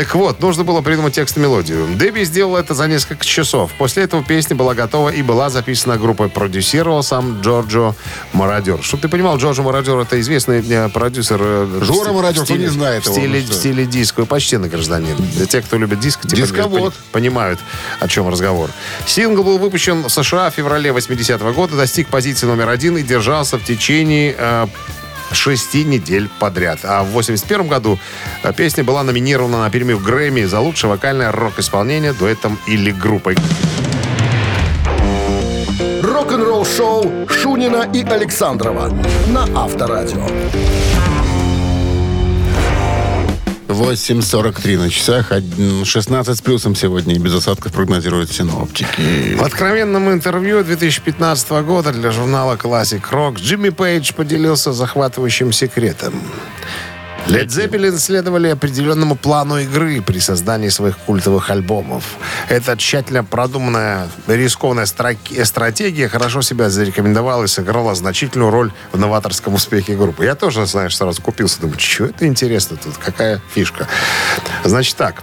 [0.00, 1.86] Так вот, нужно было придумать текст и мелодию.
[1.94, 3.70] Дебби сделал это за несколько часов.
[3.76, 6.30] После этого песня была готова и была записана группой.
[6.30, 7.94] Продюсировал сам Джорджо
[8.32, 8.82] Мародер.
[8.82, 11.36] Чтобы ты понимал, Джорджо Мародер это известный э, продюсер.
[11.38, 13.52] э, Жора в стиле- Мародер, в кто не стиле- знает в его, стиле, ну что?
[13.52, 14.24] в стиле диско.
[14.24, 15.16] Почтенный гражданин.
[15.16, 16.80] Для тех, кто любит диско, типа, Дисковод.
[16.80, 17.60] пони- понимают,
[18.00, 18.70] о чем разговор.
[19.06, 23.58] Сингл был выпущен в США в феврале 80-го года, достиг позиции номер один и держался
[23.58, 24.66] в течение э,
[25.32, 26.80] шести недель подряд.
[26.84, 27.98] А в 81 году
[28.42, 33.36] э, песня была номинирована на премию Грэмми за лучшее вокальное рок-исполнение дуэтом или группой.
[36.02, 38.92] Рок-н-ролл шоу Шунина и Александрова
[39.28, 40.26] на Авторадио.
[43.72, 45.32] 8.43 на часах.
[45.32, 47.14] Од- 16 с плюсом сегодня.
[47.14, 49.34] И без осадков прогнозируют синоптики.
[49.36, 56.14] В откровенном интервью 2015 года для журнала Classic Rock Джимми Пейдж поделился захватывающим секретом.
[57.26, 62.04] Led Zeppelin следовали определенному плану игры при создании своих культовых альбомов.
[62.48, 69.94] Эта тщательно продуманная рискованная стратегия хорошо себя зарекомендовала и сыграла значительную роль в новаторском успехе
[69.94, 70.24] группы.
[70.24, 73.86] Я тоже, знаешь, сразу купился, думаю, что это интересно тут, какая фишка.
[74.64, 75.22] Значит так,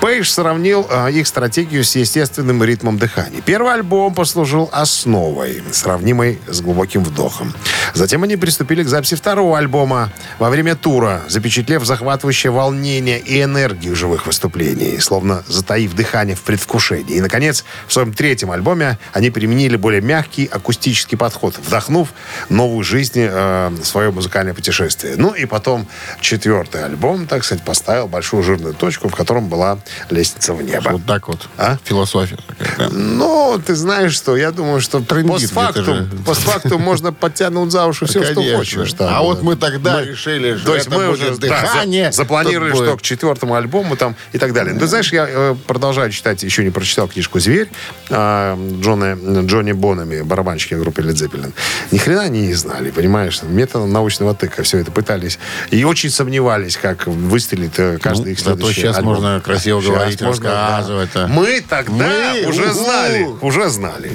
[0.00, 3.40] Пейдж сравнил а, их стратегию с естественным ритмом дыхания.
[3.40, 7.54] Первый альбом послужил основой, сравнимой с глубоким вдохом.
[7.94, 13.96] Затем они приступили к записи второго альбома во время тура, запечатлев захватывающее волнение и энергию
[13.96, 17.16] живых выступлений, словно затаив дыхание в предвкушении.
[17.16, 22.12] И, наконец, в своем третьем альбоме они применили более мягкий акустический подход, вдохнув
[22.50, 25.14] новую жизнь э, в свое музыкальное путешествие.
[25.16, 25.86] Ну и потом
[26.20, 29.78] четвертый альбом, так сказать, поставил большую жирную точку, в котором была
[30.10, 30.90] лестница в небо.
[30.92, 31.48] Вот так вот.
[31.58, 31.78] А?
[31.84, 32.88] Философия такая.
[32.90, 32.96] да.
[32.96, 38.24] Ну, ты знаешь что, я думаю, что Трындит постфактум, постфактум можно подтянуть за уши все,
[38.24, 38.92] что хочешь.
[38.94, 39.14] там.
[39.14, 42.12] А вот мы тогда решили, что То есть это мы будет уже дыхание.
[42.12, 42.98] за- запланировали, что будет.
[42.98, 44.74] к четвертому альбому там и так далее.
[44.74, 47.68] Ну, ты знаешь, я э, продолжаю читать, еще не прочитал книжку «Зверь»
[48.10, 51.52] а, Джона, Джонни Бонами, барабанщики группы Led Zeppelin.
[51.90, 53.40] Ни хрена они не знали, понимаешь?
[53.42, 55.38] Методом научного тыка все это пытались.
[55.70, 59.14] И очень сомневались, как выстрелит э, каждый Ну, их зато следующий сейчас альбом.
[59.14, 60.68] можно красиво Щас говорить, можно, да.
[60.68, 61.26] рассказывать, а.
[61.26, 62.72] Мы тогда Мы, уже угу.
[62.72, 64.12] знали, уже знали.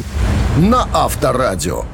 [0.58, 1.86] На Авторадио.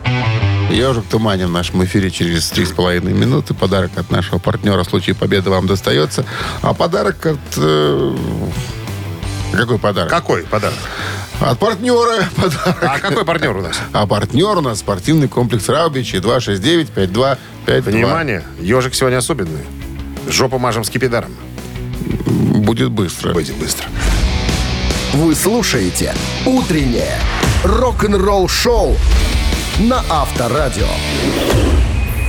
[0.69, 3.53] Ежик Туманин в нашем эфире через три с половиной минуты.
[3.53, 6.25] Подарок от нашего партнера в случае победы вам достается.
[6.62, 7.38] А подарок от...
[7.56, 8.15] э,
[9.53, 10.10] Какой подарок?
[10.10, 10.75] Какой подарок?
[11.39, 12.77] От партнера подарок.
[12.84, 13.80] А какой партнер у нас?
[13.93, 17.38] А партнер у нас спортивный комплекс Раубичи 269-5252.
[17.84, 19.63] Внимание, ежик сегодня особенный.
[20.27, 21.32] Жопу мажем скипидаром.
[22.67, 23.32] Будет быстро.
[23.32, 23.88] Будет быстро.
[25.13, 26.13] Вы слушаете
[26.45, 27.17] «Утреннее
[27.63, 28.97] рок-н-ролл-шоу»
[29.80, 30.86] на Авторадио.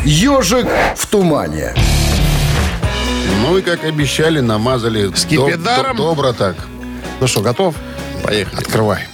[0.05, 1.75] «Ежик в тумане».
[3.43, 5.97] Ну и, как обещали, намазали Скипидаром?
[5.97, 6.55] доб- доб- добро так.
[7.19, 7.75] Ну что, готов?
[8.23, 8.61] Поехали.
[8.61, 9.09] Открывай.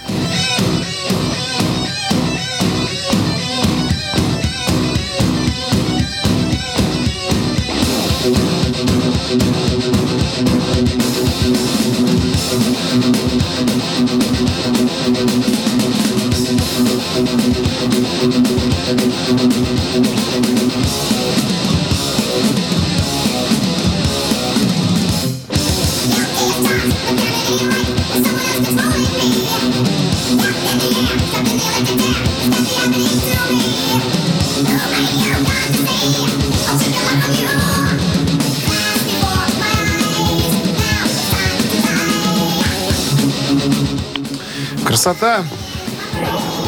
[45.05, 45.43] Красота.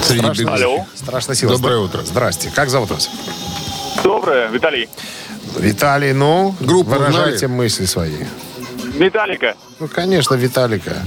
[0.04, 0.54] Среди Страшно.
[0.54, 0.86] Алло.
[0.94, 1.54] Страшно сила.
[1.54, 2.04] Доброе утро.
[2.04, 2.52] Здрасте.
[2.54, 3.10] Как зовут вас?
[4.04, 4.88] Доброе, Виталий.
[5.58, 7.52] Виталий, ну, Группу выражайте узнали?
[7.54, 8.26] мысли свои.
[8.94, 9.56] Металлика.
[9.80, 10.98] Ну, конечно, Виталика.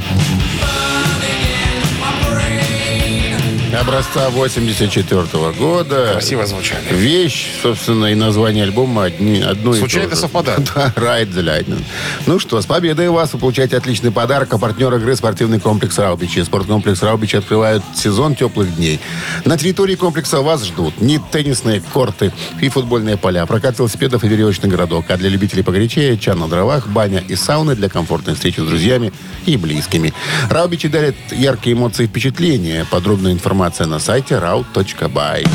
[3.78, 6.10] Образца 84 года.
[6.12, 6.82] Красиво звучали.
[6.90, 10.70] Вещь, собственно, и название альбома одни, одно Случайно и совпадают.
[10.74, 11.82] Да, Ride the Lightning.
[12.26, 13.32] Ну что, с победой вас!
[13.32, 14.52] Вы получаете отличный подарок.
[14.52, 16.42] А партнер игры спортивный комплекс Раубичи.
[16.42, 18.98] Спорткомплекс Раубичи открывают сезон теплых дней.
[19.44, 24.68] На территории комплекса вас ждут не теннисные корты и футбольные поля, прокат велосипедов и веревочный
[24.68, 25.06] городок.
[25.08, 29.12] А для любителей погорячее, чан на дровах, баня и сауны для комфортной встречи с друзьями
[29.46, 30.12] и близкими.
[30.48, 32.84] Раубичи дарят яркие эмоции и впечатления.
[32.90, 35.46] Подробная информация на сайте rau.by.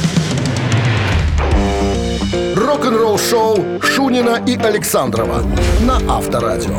[2.56, 5.42] Рок-н-ролл шоу Шунина и Александрова
[5.82, 6.78] на Авторадио.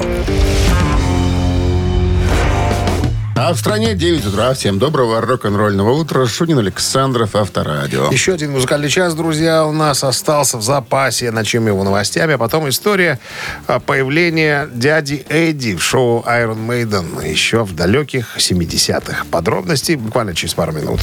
[3.38, 4.55] А в стране 9 утра.
[4.55, 6.25] Всем доброго рок-н-ролльного утра.
[6.27, 8.11] Шунин Александров, Авторадио.
[8.11, 11.31] Еще один музыкальный час, друзья, у нас остался в запасе.
[11.31, 13.20] Начнем его новостями, а потом история
[13.66, 19.27] а, появления дяди Эдди в шоу Iron Maiden еще в далеких 70-х.
[19.31, 21.01] Подробности буквально через пару минут.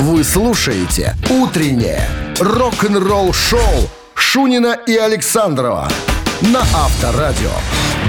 [0.00, 2.08] Вы слушаете «Утреннее
[2.40, 5.86] рок-н-ролл-шоу» Шунина и Александрова
[6.40, 7.50] на Авторадио.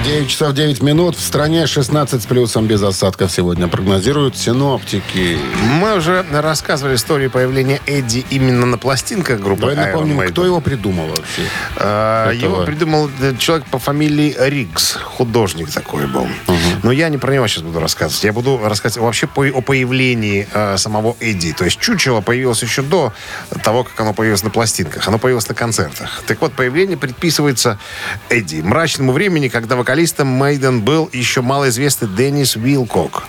[0.05, 1.15] 9 часов 9 минут.
[1.17, 5.39] В стране 16 с плюсом без осадков сегодня прогнозируют синоптики.
[5.81, 10.27] Мы уже рассказывали историю появления Эдди именно на пластинках группы Давай Iron напомним, Maiden.
[10.29, 11.41] кто его придумал вообще.
[11.77, 12.31] А?
[12.31, 16.27] Его придумал э, человек по фамилии Рикс, художник такой был.
[16.83, 18.23] Но я не про него сейчас буду рассказывать.
[18.23, 21.51] Я буду рассказывать вообще по- о появлении э, самого Эдди.
[21.53, 23.11] То есть чучело появилось еще до
[23.63, 25.07] того, как оно появилось на пластинках.
[25.07, 26.21] Оно появилось на концертах.
[26.27, 27.79] Так вот, появление предписывается
[28.29, 28.61] Эдди.
[28.61, 33.23] Мрачному времени, когда вокалистом Мейден был еще малоизвестный Деннис Вилкок.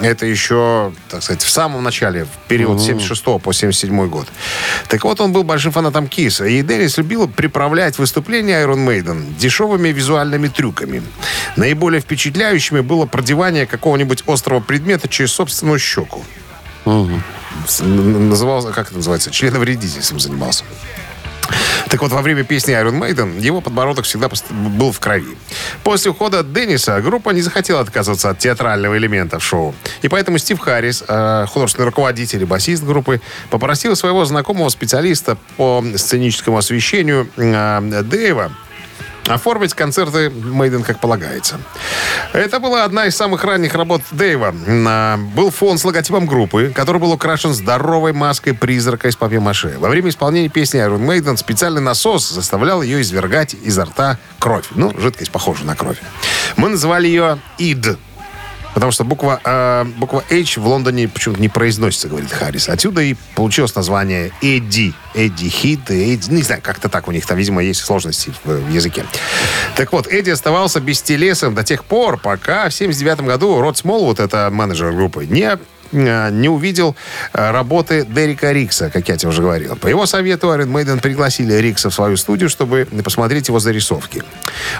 [0.00, 4.28] Это еще, так сказать, в самом начале, в период с 76 по 77 год.
[4.88, 6.44] Так вот, он был большим фанатом Киса.
[6.44, 11.02] И Деннис любил приправлять выступления Iron Maiden дешевыми визуальными трюками.
[11.56, 16.24] Наиболее впечатляющими было продевание какого-нибудь острого предмета через собственную щеку.
[16.86, 20.62] Н- Назывался, как это называется, членовредительством занимался.
[21.88, 25.36] Так вот, во время песни Iron Maiden его подбородок всегда был в крови.
[25.82, 29.74] После ухода Денниса группа не захотела отказываться от театрального элемента в шоу.
[30.02, 35.84] И поэтому Стив Харрис, э, художественный руководитель и басист группы, попросил своего знакомого специалиста по
[35.96, 38.52] сценическому освещению э, Дэйва
[39.34, 41.60] оформить концерты Мейден как полагается.
[42.32, 44.54] Это была одна из самых ранних работ Дэйва.
[45.34, 49.76] Был фон с логотипом группы, который был украшен здоровой маской призрака из папье-маше.
[49.78, 54.66] Во время исполнения песни Iron Maiden специальный насос заставлял ее извергать изо рта кровь.
[54.74, 55.98] Ну, жидкость похожа на кровь.
[56.56, 57.98] Мы называли ее ИД.
[58.74, 62.68] Потому что буква, э, буква H в Лондоне почему-то не произносится, говорит Харрис.
[62.68, 64.94] Отсюда и получилось название Эдди.
[65.14, 68.70] Эдди Хит, Эдди, не знаю, как-то так у них там, видимо, есть сложности в, в
[68.70, 69.04] языке.
[69.76, 74.48] Так вот, Эдди оставался бестелесом до тех пор, пока в 79 году Род Смолвуд, это
[74.50, 75.58] менеджер группы, не
[75.92, 76.96] не увидел
[77.32, 79.76] э, работы Дерека Рикса, как я тебе уже говорил.
[79.76, 84.22] По его совету Iron Maiden пригласили Рикса в свою студию, чтобы посмотреть его зарисовки.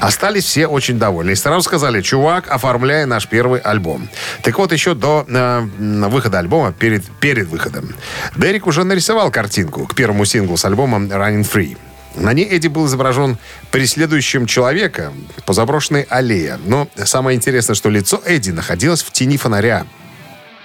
[0.01, 1.33] Остались все очень довольны.
[1.33, 4.09] И сразу сказали, чувак, оформляй наш первый альбом.
[4.42, 5.61] Так вот, еще до э,
[6.09, 7.94] выхода альбома, перед, перед выходом,
[8.37, 11.77] Дерек уже нарисовал картинку к первому синглу с альбомом Running Free.
[12.14, 13.38] На ней Эдди был изображен
[13.70, 15.12] преследующим человека
[15.46, 16.59] по заброшенной аллее.
[16.64, 19.87] Но самое интересное, что лицо Эдди находилось в тени фонаря.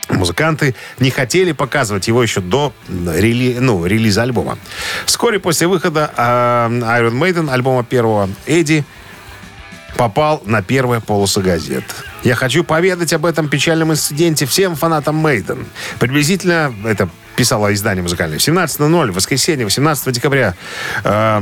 [0.10, 4.58] Музыканты не хотели показывать его еще до рели- ну, релиза альбома.
[5.06, 8.86] Вскоре после выхода э, Iron Maiden, альбома первого, Эдди
[9.98, 11.84] попал на первые полосы газет.
[12.24, 15.66] Я хочу поведать об этом печальном инциденте всем фанатам Мейден.
[16.00, 20.56] Приблизительно, это писало издание музыкальное, в 17.00, в воскресенье, 18 декабря,
[21.04, 21.42] э,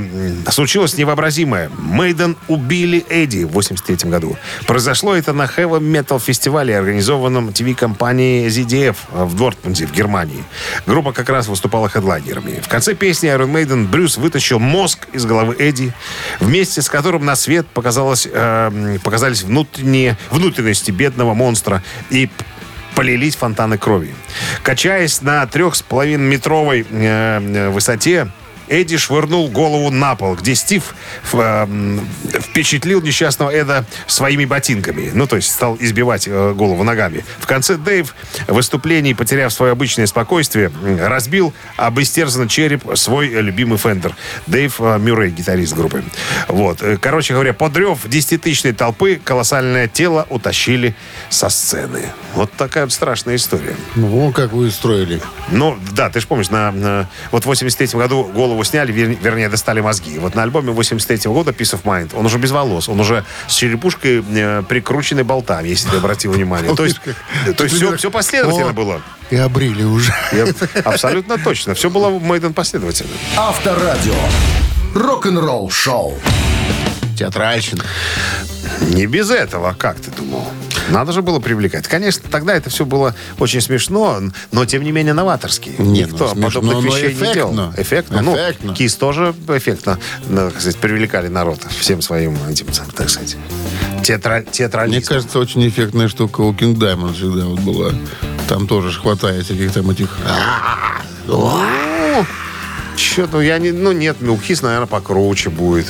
[0.50, 1.72] случилось невообразимое.
[1.80, 4.38] Мейден убили Эдди в 83 году.
[4.68, 10.44] Произошло это на Heavy Metal фестивале, организованном ТВ-компанией ZDF в Дортмунде, в Германии.
[10.86, 12.60] Группа как раз выступала хедлайнерами.
[12.60, 15.94] В конце песни Iron Maiden Брюс вытащил мозг из головы Эдди,
[16.42, 22.30] вместе с которым на свет показалось, э, показались внутренние, внутренности бедного монстра и
[22.96, 24.16] полились фонтаны крови.
[24.64, 28.28] Качаясь на трех с половиной метровой э, э, высоте,
[28.68, 30.96] Эдди швырнул голову на пол, где Стив
[31.34, 31.98] э,
[32.42, 35.12] впечатлил несчастного Эда своими ботинками.
[35.14, 37.24] Ну, то есть стал избивать э, голову ногами.
[37.40, 38.16] В конце Дэйв
[38.48, 44.16] в выступлении, потеряв свое обычное спокойствие, разбил об истерзанный череп свой любимый Фендер.
[44.48, 46.04] Дэйв э, Мюррей, гитарист группы.
[46.48, 46.82] Вот.
[46.82, 50.96] Э, Короче говоря, под рев десятитысячной толпы колоссальное тело утащили
[51.30, 52.12] со сцены.
[52.34, 53.76] Вот такая вот страшная история.
[53.96, 55.22] Ну, как вы устроили.
[55.50, 59.18] Ну, да, ты же помнишь, на, на- вот в 83 году голову голову сняли, вер-
[59.22, 60.18] вернее, достали мозги.
[60.18, 63.54] Вот на альбоме 83 года Peace of Mind он уже без волос, он уже с
[63.54, 66.74] черепушкой э, прикрученной болтами, если ты обратил внимание.
[66.76, 67.00] То есть,
[67.58, 68.74] то есть все, все последовательно О.
[68.74, 69.02] было.
[69.30, 70.14] И обрили уже.
[70.32, 70.48] Я-
[70.86, 71.74] абсолютно точно.
[71.74, 73.12] Все было Мейден последовательно.
[73.36, 74.14] Авторадио.
[74.94, 76.18] Рок-н-ролл шоу.
[77.18, 77.84] Театральщина.
[78.82, 80.48] Не без этого, как ты думал?
[80.90, 81.88] Надо же было привлекать.
[81.88, 84.20] Конечно, тогда это все было очень смешно,
[84.52, 85.76] но тем не менее новаторски.
[85.78, 87.52] Не, Никто ну, смешно, подобных вещей не делал.
[87.54, 87.74] эффектно.
[87.78, 88.16] Эффектно.
[88.22, 88.68] Эффектно.
[88.70, 93.38] Ну, Кис тоже эффектно, ну, так сказать, привлекали народ всем своим этим, так сказать,
[94.04, 95.04] театра- Мне театрализмом.
[95.04, 97.92] кажется, очень эффектная штука у King Diamond всегда вот была.
[98.48, 100.10] Там тоже хватает всяких там этих...
[102.96, 105.88] Че, ну, я не, ну, нет, у Кис, наверное, покруче будет.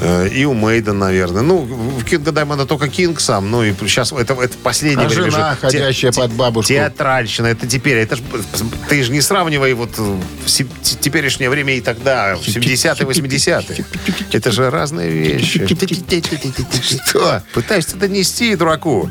[0.00, 1.42] Э, И у Мейден, наверное.
[1.42, 3.50] Ну, в Кинга Даймонда только Кинг сам.
[3.50, 5.56] Ну, и сейчас это, это последнее А время жена, же.
[5.60, 6.68] ходящая под бабушку.
[6.68, 7.46] Театральщина.
[7.46, 7.96] Это теперь.
[7.98, 8.20] Это ж,
[8.88, 10.02] ты же не сравнивай вот э,
[10.44, 10.66] в те-
[11.00, 13.84] теперешнее время и тогда, в 70-е, 80-е.
[14.32, 15.66] Это же разные вещи.
[17.06, 17.42] Что?
[17.54, 19.10] Пытаюсь это донести, дураку.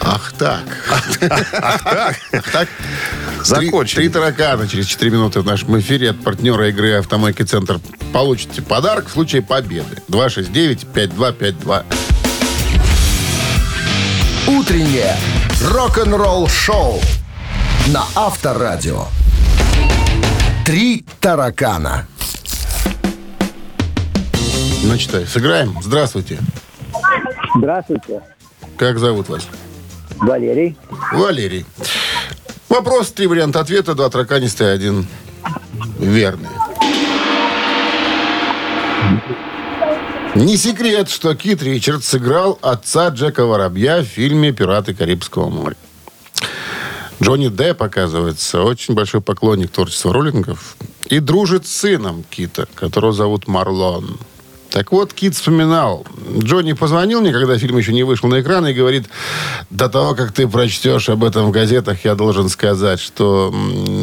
[0.00, 0.60] Ах так.
[1.20, 2.16] Так,
[2.52, 2.68] Так,
[3.44, 4.00] закончили.
[4.00, 7.80] Три, три таракана через 4 минуты в нашем эфире от партнера игры «Автомойки Центр».
[8.12, 10.02] Получите подарок в случае победы.
[10.08, 11.84] 269-5252.
[14.46, 15.16] Утреннее
[15.62, 17.00] рок-н-ролл шоу
[17.88, 19.06] на Авторадио.
[20.64, 22.06] Три таракана.
[24.82, 25.76] Ну, читай, сыграем.
[25.82, 26.38] Здравствуйте.
[27.56, 28.22] Здравствуйте.
[28.76, 29.46] Как зовут вас?
[30.18, 30.76] Валерий.
[31.12, 31.64] Валерий.
[32.68, 35.06] Вопрос, три варианта ответа, два тараканистые, один
[35.98, 36.48] верный.
[40.34, 45.76] Не секрет, что Кит Ричардс сыграл отца Джека Воробья в фильме «Пираты Карибского моря».
[47.22, 53.46] Джонни Депп, оказывается, очень большой поклонник творчества роллингов и дружит с сыном Кита, которого зовут
[53.46, 54.18] Марлон.
[54.74, 56.04] Так вот, Кит вспоминал.
[56.36, 59.04] Джонни позвонил мне, когда фильм еще не вышел на экран, и говорит,
[59.70, 63.54] до того, как ты прочтешь об этом в газетах, я должен сказать, что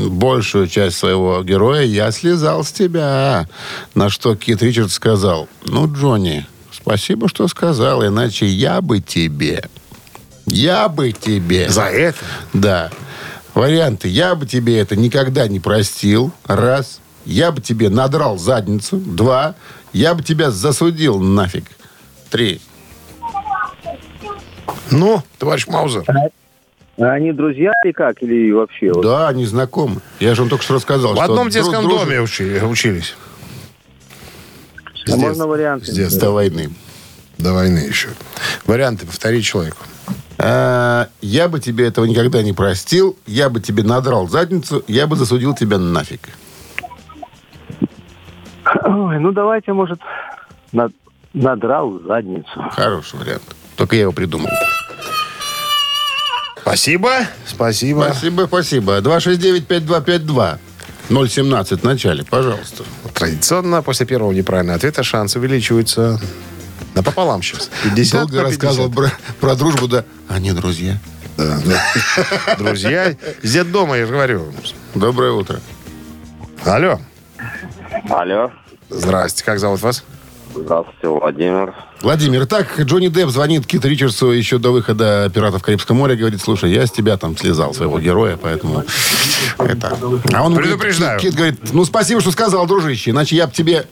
[0.07, 3.49] большую часть своего героя я слезал с тебя.
[3.95, 9.65] На что Кит Ричардс сказал, ну, Джонни, спасибо, что сказал, иначе я бы тебе,
[10.45, 11.69] я бы тебе...
[11.69, 12.19] За это?
[12.53, 12.91] Да.
[13.53, 14.07] Варианты.
[14.07, 16.32] Я бы тебе это никогда не простил.
[16.45, 17.01] Раз.
[17.26, 18.97] Я бы тебе надрал задницу.
[18.97, 19.55] Два.
[19.93, 21.65] Я бы тебя засудил нафиг.
[22.29, 22.61] Три.
[24.89, 26.05] Ну, товарищ Маузер.
[26.97, 28.21] А они друзья или как?
[28.21, 28.91] Или вообще?
[28.93, 29.03] вот?
[29.03, 30.01] Да, они знакомы.
[30.19, 31.13] Я же вам только что рассказал.
[31.13, 33.15] В что одном детском дружат доме учи- учились.
[35.11, 35.87] А можно варианты?
[35.91, 36.69] С до войны.
[37.37, 38.09] До войны еще.
[38.65, 39.77] Варианты повтори человеку.
[40.37, 43.17] А, я бы тебе этого никогда не простил.
[43.25, 44.83] Я бы тебе надрал задницу.
[44.87, 46.21] Я бы засудил тебя нафиг.
[48.84, 49.99] Ой, ну давайте, может,
[50.72, 50.93] над-
[51.34, 52.61] надрал задницу.
[52.72, 53.43] Хороший вариант.
[53.76, 54.49] Только я его придумал.
[56.61, 57.09] Спасибо.
[57.45, 58.01] Спасибо.
[58.11, 58.99] Спасибо, спасибо.
[59.01, 60.57] 269-5252.
[61.09, 62.84] 017 в начале, пожалуйста.
[63.13, 66.19] Традиционно после первого неправильного ответа шанс увеличивается
[66.95, 67.69] напополам сейчас.
[67.84, 68.63] 50 Долго на 50.
[68.63, 69.11] рассказывал про,
[69.41, 70.05] про дружбу, да.
[70.30, 70.97] Они друзья.
[71.38, 72.55] Да, да.
[72.57, 74.53] Друзья, из дома, я же говорю.
[74.95, 75.59] Доброе утро.
[76.65, 76.99] Алло.
[78.09, 78.51] Алло.
[78.89, 80.03] Здрасте, как зовут вас?
[80.53, 81.73] Здравствуйте, Владимир.
[82.01, 86.71] Владимир, так Джонни Депп звонит Кит Ричардсу еще до выхода «Пиратов Карибского моря», говорит, слушай,
[86.71, 88.83] я с тебя там слезал своего героя, поэтому
[89.57, 89.97] это...
[90.33, 91.19] А он говорит, Предупреждаю.
[91.19, 93.85] Кит, Кит говорит, ну спасибо, что сказал, дружище, иначе я бы тебе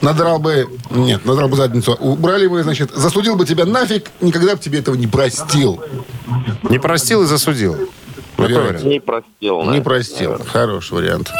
[0.00, 0.68] надрал бы...
[0.90, 1.94] Нет, надрал бы задницу.
[1.94, 5.82] Убрали бы, значит, засудил бы тебя нафиг, никогда бы тебе этого не простил.
[6.68, 7.76] Не простил и засудил.
[8.36, 8.66] Вариант.
[8.68, 8.84] вариант?
[8.84, 10.38] Не простил, Не простил.
[10.46, 11.32] Хороший вариант.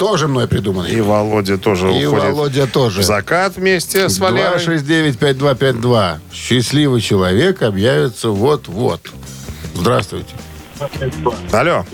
[0.00, 0.92] Тоже мной придуманный.
[0.92, 3.02] И Володя тоже И уходит Володя тоже.
[3.02, 4.56] в закат вместе с Валерой.
[4.56, 6.20] 269-5252.
[6.32, 9.02] Счастливый человек объявится вот-вот.
[9.74, 10.34] Здравствуйте.
[11.52, 11.84] Алло.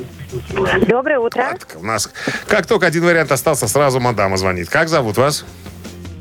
[0.87, 1.59] Доброе утро.
[1.75, 2.09] У нас
[2.47, 4.69] как только один вариант остался, сразу мадама звонит.
[4.69, 5.45] Как зовут вас?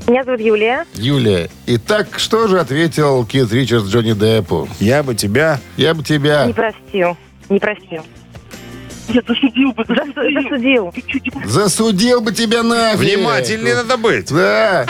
[0.08, 0.86] Меня зовут Юлия.
[0.94, 1.48] Юлия.
[1.66, 4.68] Итак, что же ответил Кит Ричардс Джонни Деппу?
[4.80, 5.60] Я бы тебя...
[5.76, 7.16] Я бы тебя Не простил.
[7.48, 8.02] Не простил.
[9.08, 9.84] Нет, засудил бы.
[9.86, 10.94] Засудил.
[11.44, 13.00] засудил бы тебя нафиг.
[13.00, 14.32] Внимательнее надо быть.
[14.32, 14.86] Да.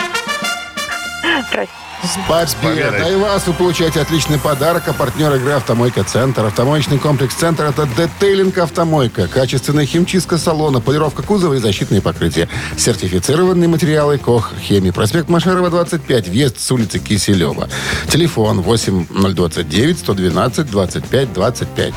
[1.51, 1.73] Прости.
[2.03, 2.91] С победой.
[2.93, 3.13] победой.
[3.15, 4.87] И вас вы получаете отличный подарок.
[4.87, 6.45] А партнер игры «Автомойка Центр».
[6.45, 9.27] Автомоечный комплекс «Центр»— это детейлинг «Автомойка».
[9.27, 12.49] Качественная химчистка салона, полировка кузова и защитные покрытия.
[12.77, 14.91] Сертифицированные материалы «Кох Хемии».
[14.91, 16.29] Проспект Машерова, 25.
[16.29, 17.69] Въезд с улицы Киселева.
[18.09, 21.95] Телефон 8029 112 25 25.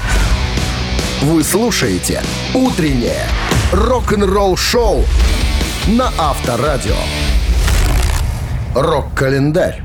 [1.21, 3.27] Вы слушаете «Утреннее
[3.73, 5.03] рок-н-ролл-шоу
[5.87, 6.95] на Авторадио.
[8.73, 9.83] Рок-календарь.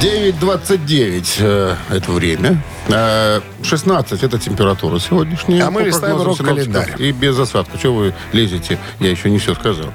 [0.00, 2.62] 9.29 э, это время.
[2.88, 5.62] Э, 16 это температура сегодняшняя.
[5.64, 6.94] А мы листаем рок-календарь.
[6.96, 7.76] И без осадка.
[7.76, 8.78] Чего вы лезете?
[8.98, 9.92] Я еще не все сказал.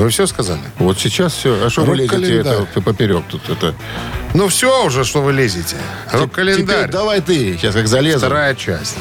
[0.00, 0.60] Вы все сказали?
[0.78, 1.62] Вот сейчас все.
[1.62, 3.48] А что вы лезете это поперек тут?
[3.50, 3.74] Это...
[4.32, 5.76] Ну все уже, что вы лезете.
[6.10, 6.90] Рок-календарь.
[6.90, 7.58] давай ты.
[7.58, 8.18] Сейчас как залезу.
[8.18, 8.96] Вторая часть.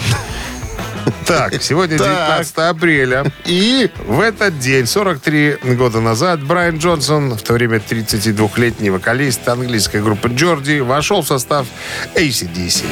[1.26, 2.08] Так, сегодня Так.
[2.08, 3.32] 19 апреля.
[3.46, 10.02] И в этот день, 43 года назад, Брайан Джонсон, в то время 32-летний вокалист английской
[10.02, 11.68] группы Джорди, вошел в состав
[12.16, 12.84] ACDC.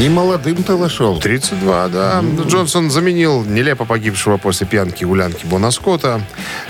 [0.00, 1.20] Не молодым-то вошел.
[1.20, 2.24] 32, да.
[2.46, 6.22] Джонсон заменил нелепо погибшего после пьянки гулянки Бона Скотта.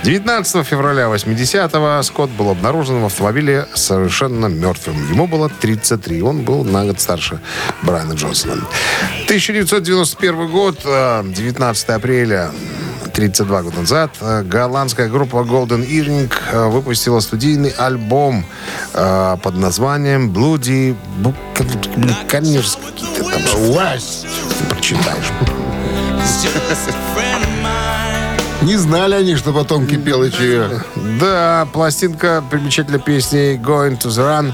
[0.03, 4.97] 19 февраля 80-го Скотт был обнаружен в автомобиле совершенно мертвым.
[5.13, 6.23] Ему было 33.
[6.23, 7.39] Он был на год старше
[7.83, 8.67] Брайана Джонсона.
[9.27, 12.51] 1991 год, э, 19 апреля.
[13.13, 18.45] 32 года назад э, голландская группа Golden Earring э, выпустила студийный альбом
[18.95, 22.79] э, под названием Bloody Buccaneers.
[22.87, 23.43] Какие-то там.
[24.69, 25.33] Прочитаешь.
[28.63, 30.83] Не знали они, что потом кипел и чье.
[31.19, 34.53] Да, пластинка примечательной песни Going to the Run.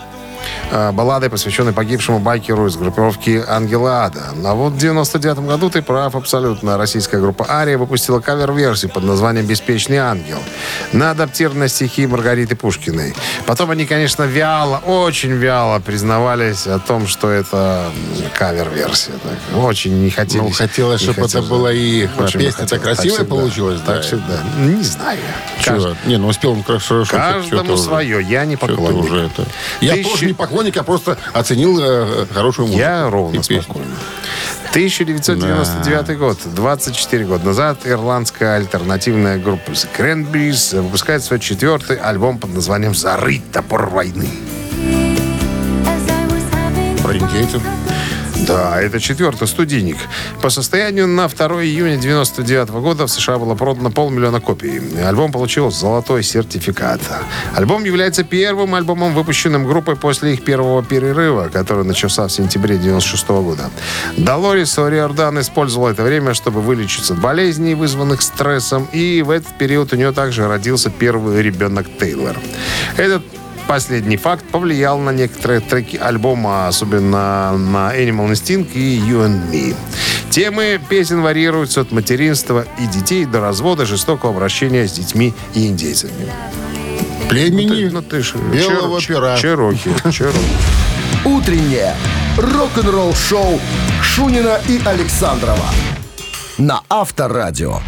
[0.71, 4.25] Э, Балладой, посвященной погибшему байкеру из группировки Ангела Ада.
[4.45, 6.77] А вот в 99 году ты прав абсолютно.
[6.79, 10.39] Российская группа Ария выпустила кавер-версию под названием «Беспечный ангел»
[10.93, 13.15] на адаптированные стихи Маргариты Пушкиной.
[13.47, 17.85] Потом они, конечно, вяло, очень вяло признавались о том, что это
[18.39, 19.13] кавер-версия.
[19.13, 20.41] Так, Очень не хотели.
[20.43, 22.11] Ну, хотелось, чтобы это была и их.
[22.33, 24.03] Песня-то красивая получилась, Так да.
[24.03, 24.41] всегда.
[24.59, 25.19] Не знаю.
[25.61, 25.95] Чего?
[26.07, 27.05] Не, ну успел он хорошо.
[27.05, 28.23] что-то- Каждому свое.
[28.23, 29.05] Я не поклонник.
[29.05, 29.47] уже это.
[29.81, 32.81] Я Тысячи- тоже не поклонник, а просто оценил э, хорошую музыку.
[32.81, 33.87] Я ровно спокойно.
[34.71, 42.53] 1999 год, 24 года назад, ирландская альтернативная группа The Cranberries выпускает свой четвертый альбом под
[42.53, 44.29] названием «Зарыть топор войны».
[47.03, 47.63] Про индейцев.
[48.45, 49.97] Да, это четвертый студийник.
[50.43, 54.81] По состоянию на 2 июня 99 года в США было продано полмиллиона копий.
[55.03, 57.01] Альбом получил золотой сертификат.
[57.55, 63.29] Альбом является первым альбомом, выпущенным группой после их первого перерыва, который начался в сентябре 96
[63.29, 63.71] года.
[64.17, 69.93] Долорис Ориордан использовала это время, чтобы вылечиться от болезней, вызванных стрессом, и в этот период
[69.93, 72.37] у нее также родился первый ребенок Тейлор.
[72.97, 73.23] Этот
[73.67, 79.75] Последний факт повлиял на некоторые треки альбома, особенно на Animal Instinct и You and Me.
[80.31, 86.13] Темы песен варьируются от материнства и детей до развода, жестокого обращения с детьми и индейцами.
[87.29, 89.37] Племени Ну ты ж белого чер- пера.
[89.37, 89.91] Чероки.
[90.13, 90.39] Чероки.
[91.25, 91.95] Утреннее
[92.39, 93.59] рок-н-ролл-шоу
[94.01, 95.67] Шунина и Александрова
[96.59, 97.81] на Авторадио.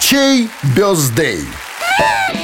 [0.00, 1.46] Чей бездей?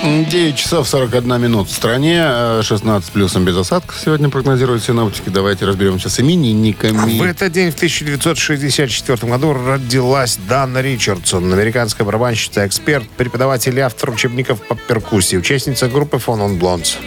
[0.07, 5.29] 9 часов 41 минут в стране, э, 16 плюсом без осадков сегодня прогнозируют синоптики.
[5.29, 7.19] Давайте разберемся с именинниками.
[7.19, 14.11] В этот день, в 1964 году, родилась Дана Ричардсон, американская барабанщица, эксперт, преподаватель и автор
[14.11, 16.99] учебников по перкуссии, участница группы Фон он Блонс.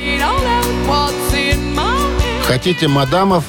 [2.46, 3.44] Хотите мадамов?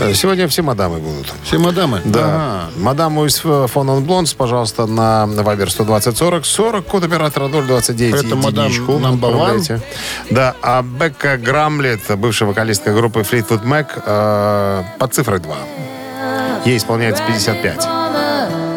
[0.00, 1.32] Э, Сегодня все мадамы будут.
[1.42, 2.00] Все мадамы?
[2.04, 2.20] Да.
[2.24, 2.70] Ага.
[2.76, 8.14] Мадаму из э, Фон он Блонс, пожалуйста, на Вайбер 120 40 40, код оператора 029.
[8.24, 9.14] Это мадам единичку one?
[9.14, 9.80] отправляйте.
[10.30, 15.54] Да, а Бекка Грамлет, бывшая вокалистка группы Fleetwood Mac, э, под цифрой 2.
[16.64, 17.86] Ей исполняется 55.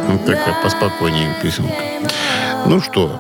[0.08, 1.74] Ну, такая поспокойнее песенка.
[2.66, 3.20] Ну что,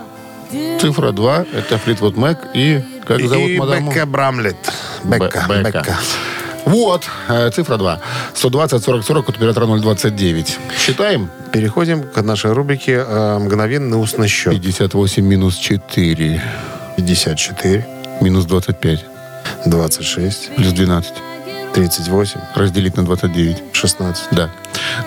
[0.80, 3.89] цифра 2, это Флитвуд Мэк и как зовут И мадаму?
[3.91, 4.56] Бекка Брамлет.
[5.04, 5.80] Бекка, Бе- Бекка.
[5.80, 5.97] Бекка.
[6.66, 7.99] Вот, э, цифра 2.
[8.34, 10.59] 120 40 40 от оператора 029.
[10.78, 11.30] Считаем?
[11.51, 14.53] Переходим к нашей рубрике э, «Мгновенный устный счет».
[14.53, 16.41] 58 минус 4
[16.95, 17.86] 54,
[18.22, 19.05] минус 25
[19.66, 21.14] 26, плюс 12
[21.74, 23.63] 38, разделить на 29.
[23.74, 24.26] 16.
[24.32, 24.51] Да.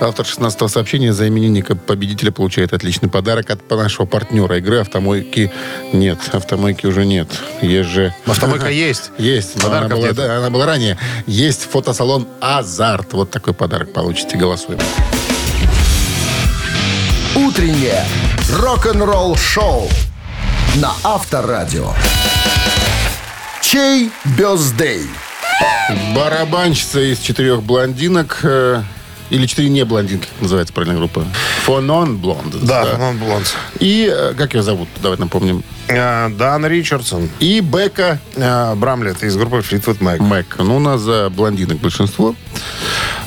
[0.00, 5.52] Автор 16 сообщения за именинника победителя получает отличный подарок от нашего партнера игры «Автомойки».
[5.92, 7.28] Нет, «Автомойки» уже нет.
[7.62, 8.14] Есть же...
[8.26, 9.12] Автомойка есть.
[9.18, 9.54] Есть.
[9.54, 10.16] Подарков она была, нет.
[10.16, 10.98] да, она была ранее.
[11.26, 13.12] Есть фотосалон «Азарт».
[13.12, 14.36] Вот такой подарок получите.
[14.36, 14.80] Голосуем.
[17.36, 18.04] Утреннее
[18.50, 19.88] рок-н-ролл-шоу
[20.76, 21.92] на Авторадио.
[23.60, 25.06] Чей бездей?
[26.14, 28.40] Барабанщица из четырех блондинок...
[28.42, 28.82] э,
[29.30, 31.24] или четыре не блондинки, как называется правильная группа.
[31.64, 32.64] Фонон Блонд.
[32.64, 33.54] Да, Фон Блонс.
[33.80, 34.88] И, э, как ее зовут?
[35.02, 35.64] Давай напомним.
[35.88, 37.28] Э, Дан Ричардсон.
[37.40, 40.22] И Бека Э, Брамлет из группы Fleetwood Mac.
[40.22, 40.56] Мэг.
[40.58, 42.34] Ну, у нас за блондинок большинство.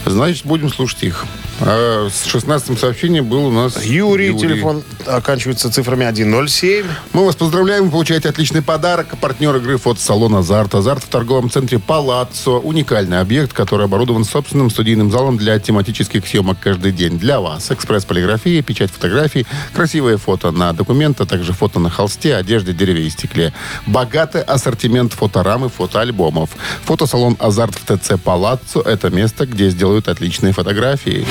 [0.06, 1.26] Значит, будем слушать их.
[1.62, 6.86] А с 16 сообщением был у нас Юрий, телефон оканчивается цифрами 107.
[7.14, 9.18] Мы вас поздравляем, вы получаете отличный подарок.
[9.20, 10.76] Партнер игры фотосалон «Азарт».
[10.76, 12.52] «Азарт» в торговом центре «Палаццо».
[12.52, 17.20] Уникальный объект, который оборудован собственным студийным залом для тематических съемок каждый день.
[17.20, 22.72] Для вас экспресс-полиграфия, печать фотографий, красивые фото на документ, а также фото на холсте, одежде,
[22.72, 23.54] дереве и стекле.
[23.86, 26.52] Богатый ассортимент фоторам и фотоальбомов.
[26.86, 31.26] Фотосалон «Азарт» в ТЦ «Палаццо»— это место, где сделают отличные фотографии.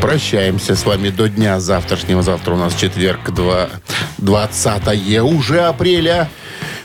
[0.00, 2.22] Прощаемся с вами до дня завтрашнего.
[2.22, 3.68] Завтра у нас четверг, 2,
[4.18, 6.28] 20 уже апреля.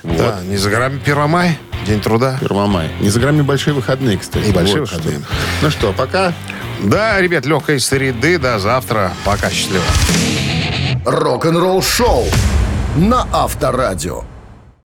[0.04, 2.38] Да, не за горами 1 мая, день труда.
[2.42, 2.90] 1 мая.
[3.00, 4.48] Не за грамме большие выходные, кстати.
[4.48, 4.98] И большие Вот что.
[4.98, 5.22] выходные.
[5.62, 6.34] Ну что, пока.
[6.82, 8.40] Да, ребят, легкой среды.
[8.40, 9.14] До завтра.
[9.24, 9.84] Пока, счастливо.
[11.06, 12.26] Рок-н-ролл шоу
[12.96, 14.24] на Авторадио.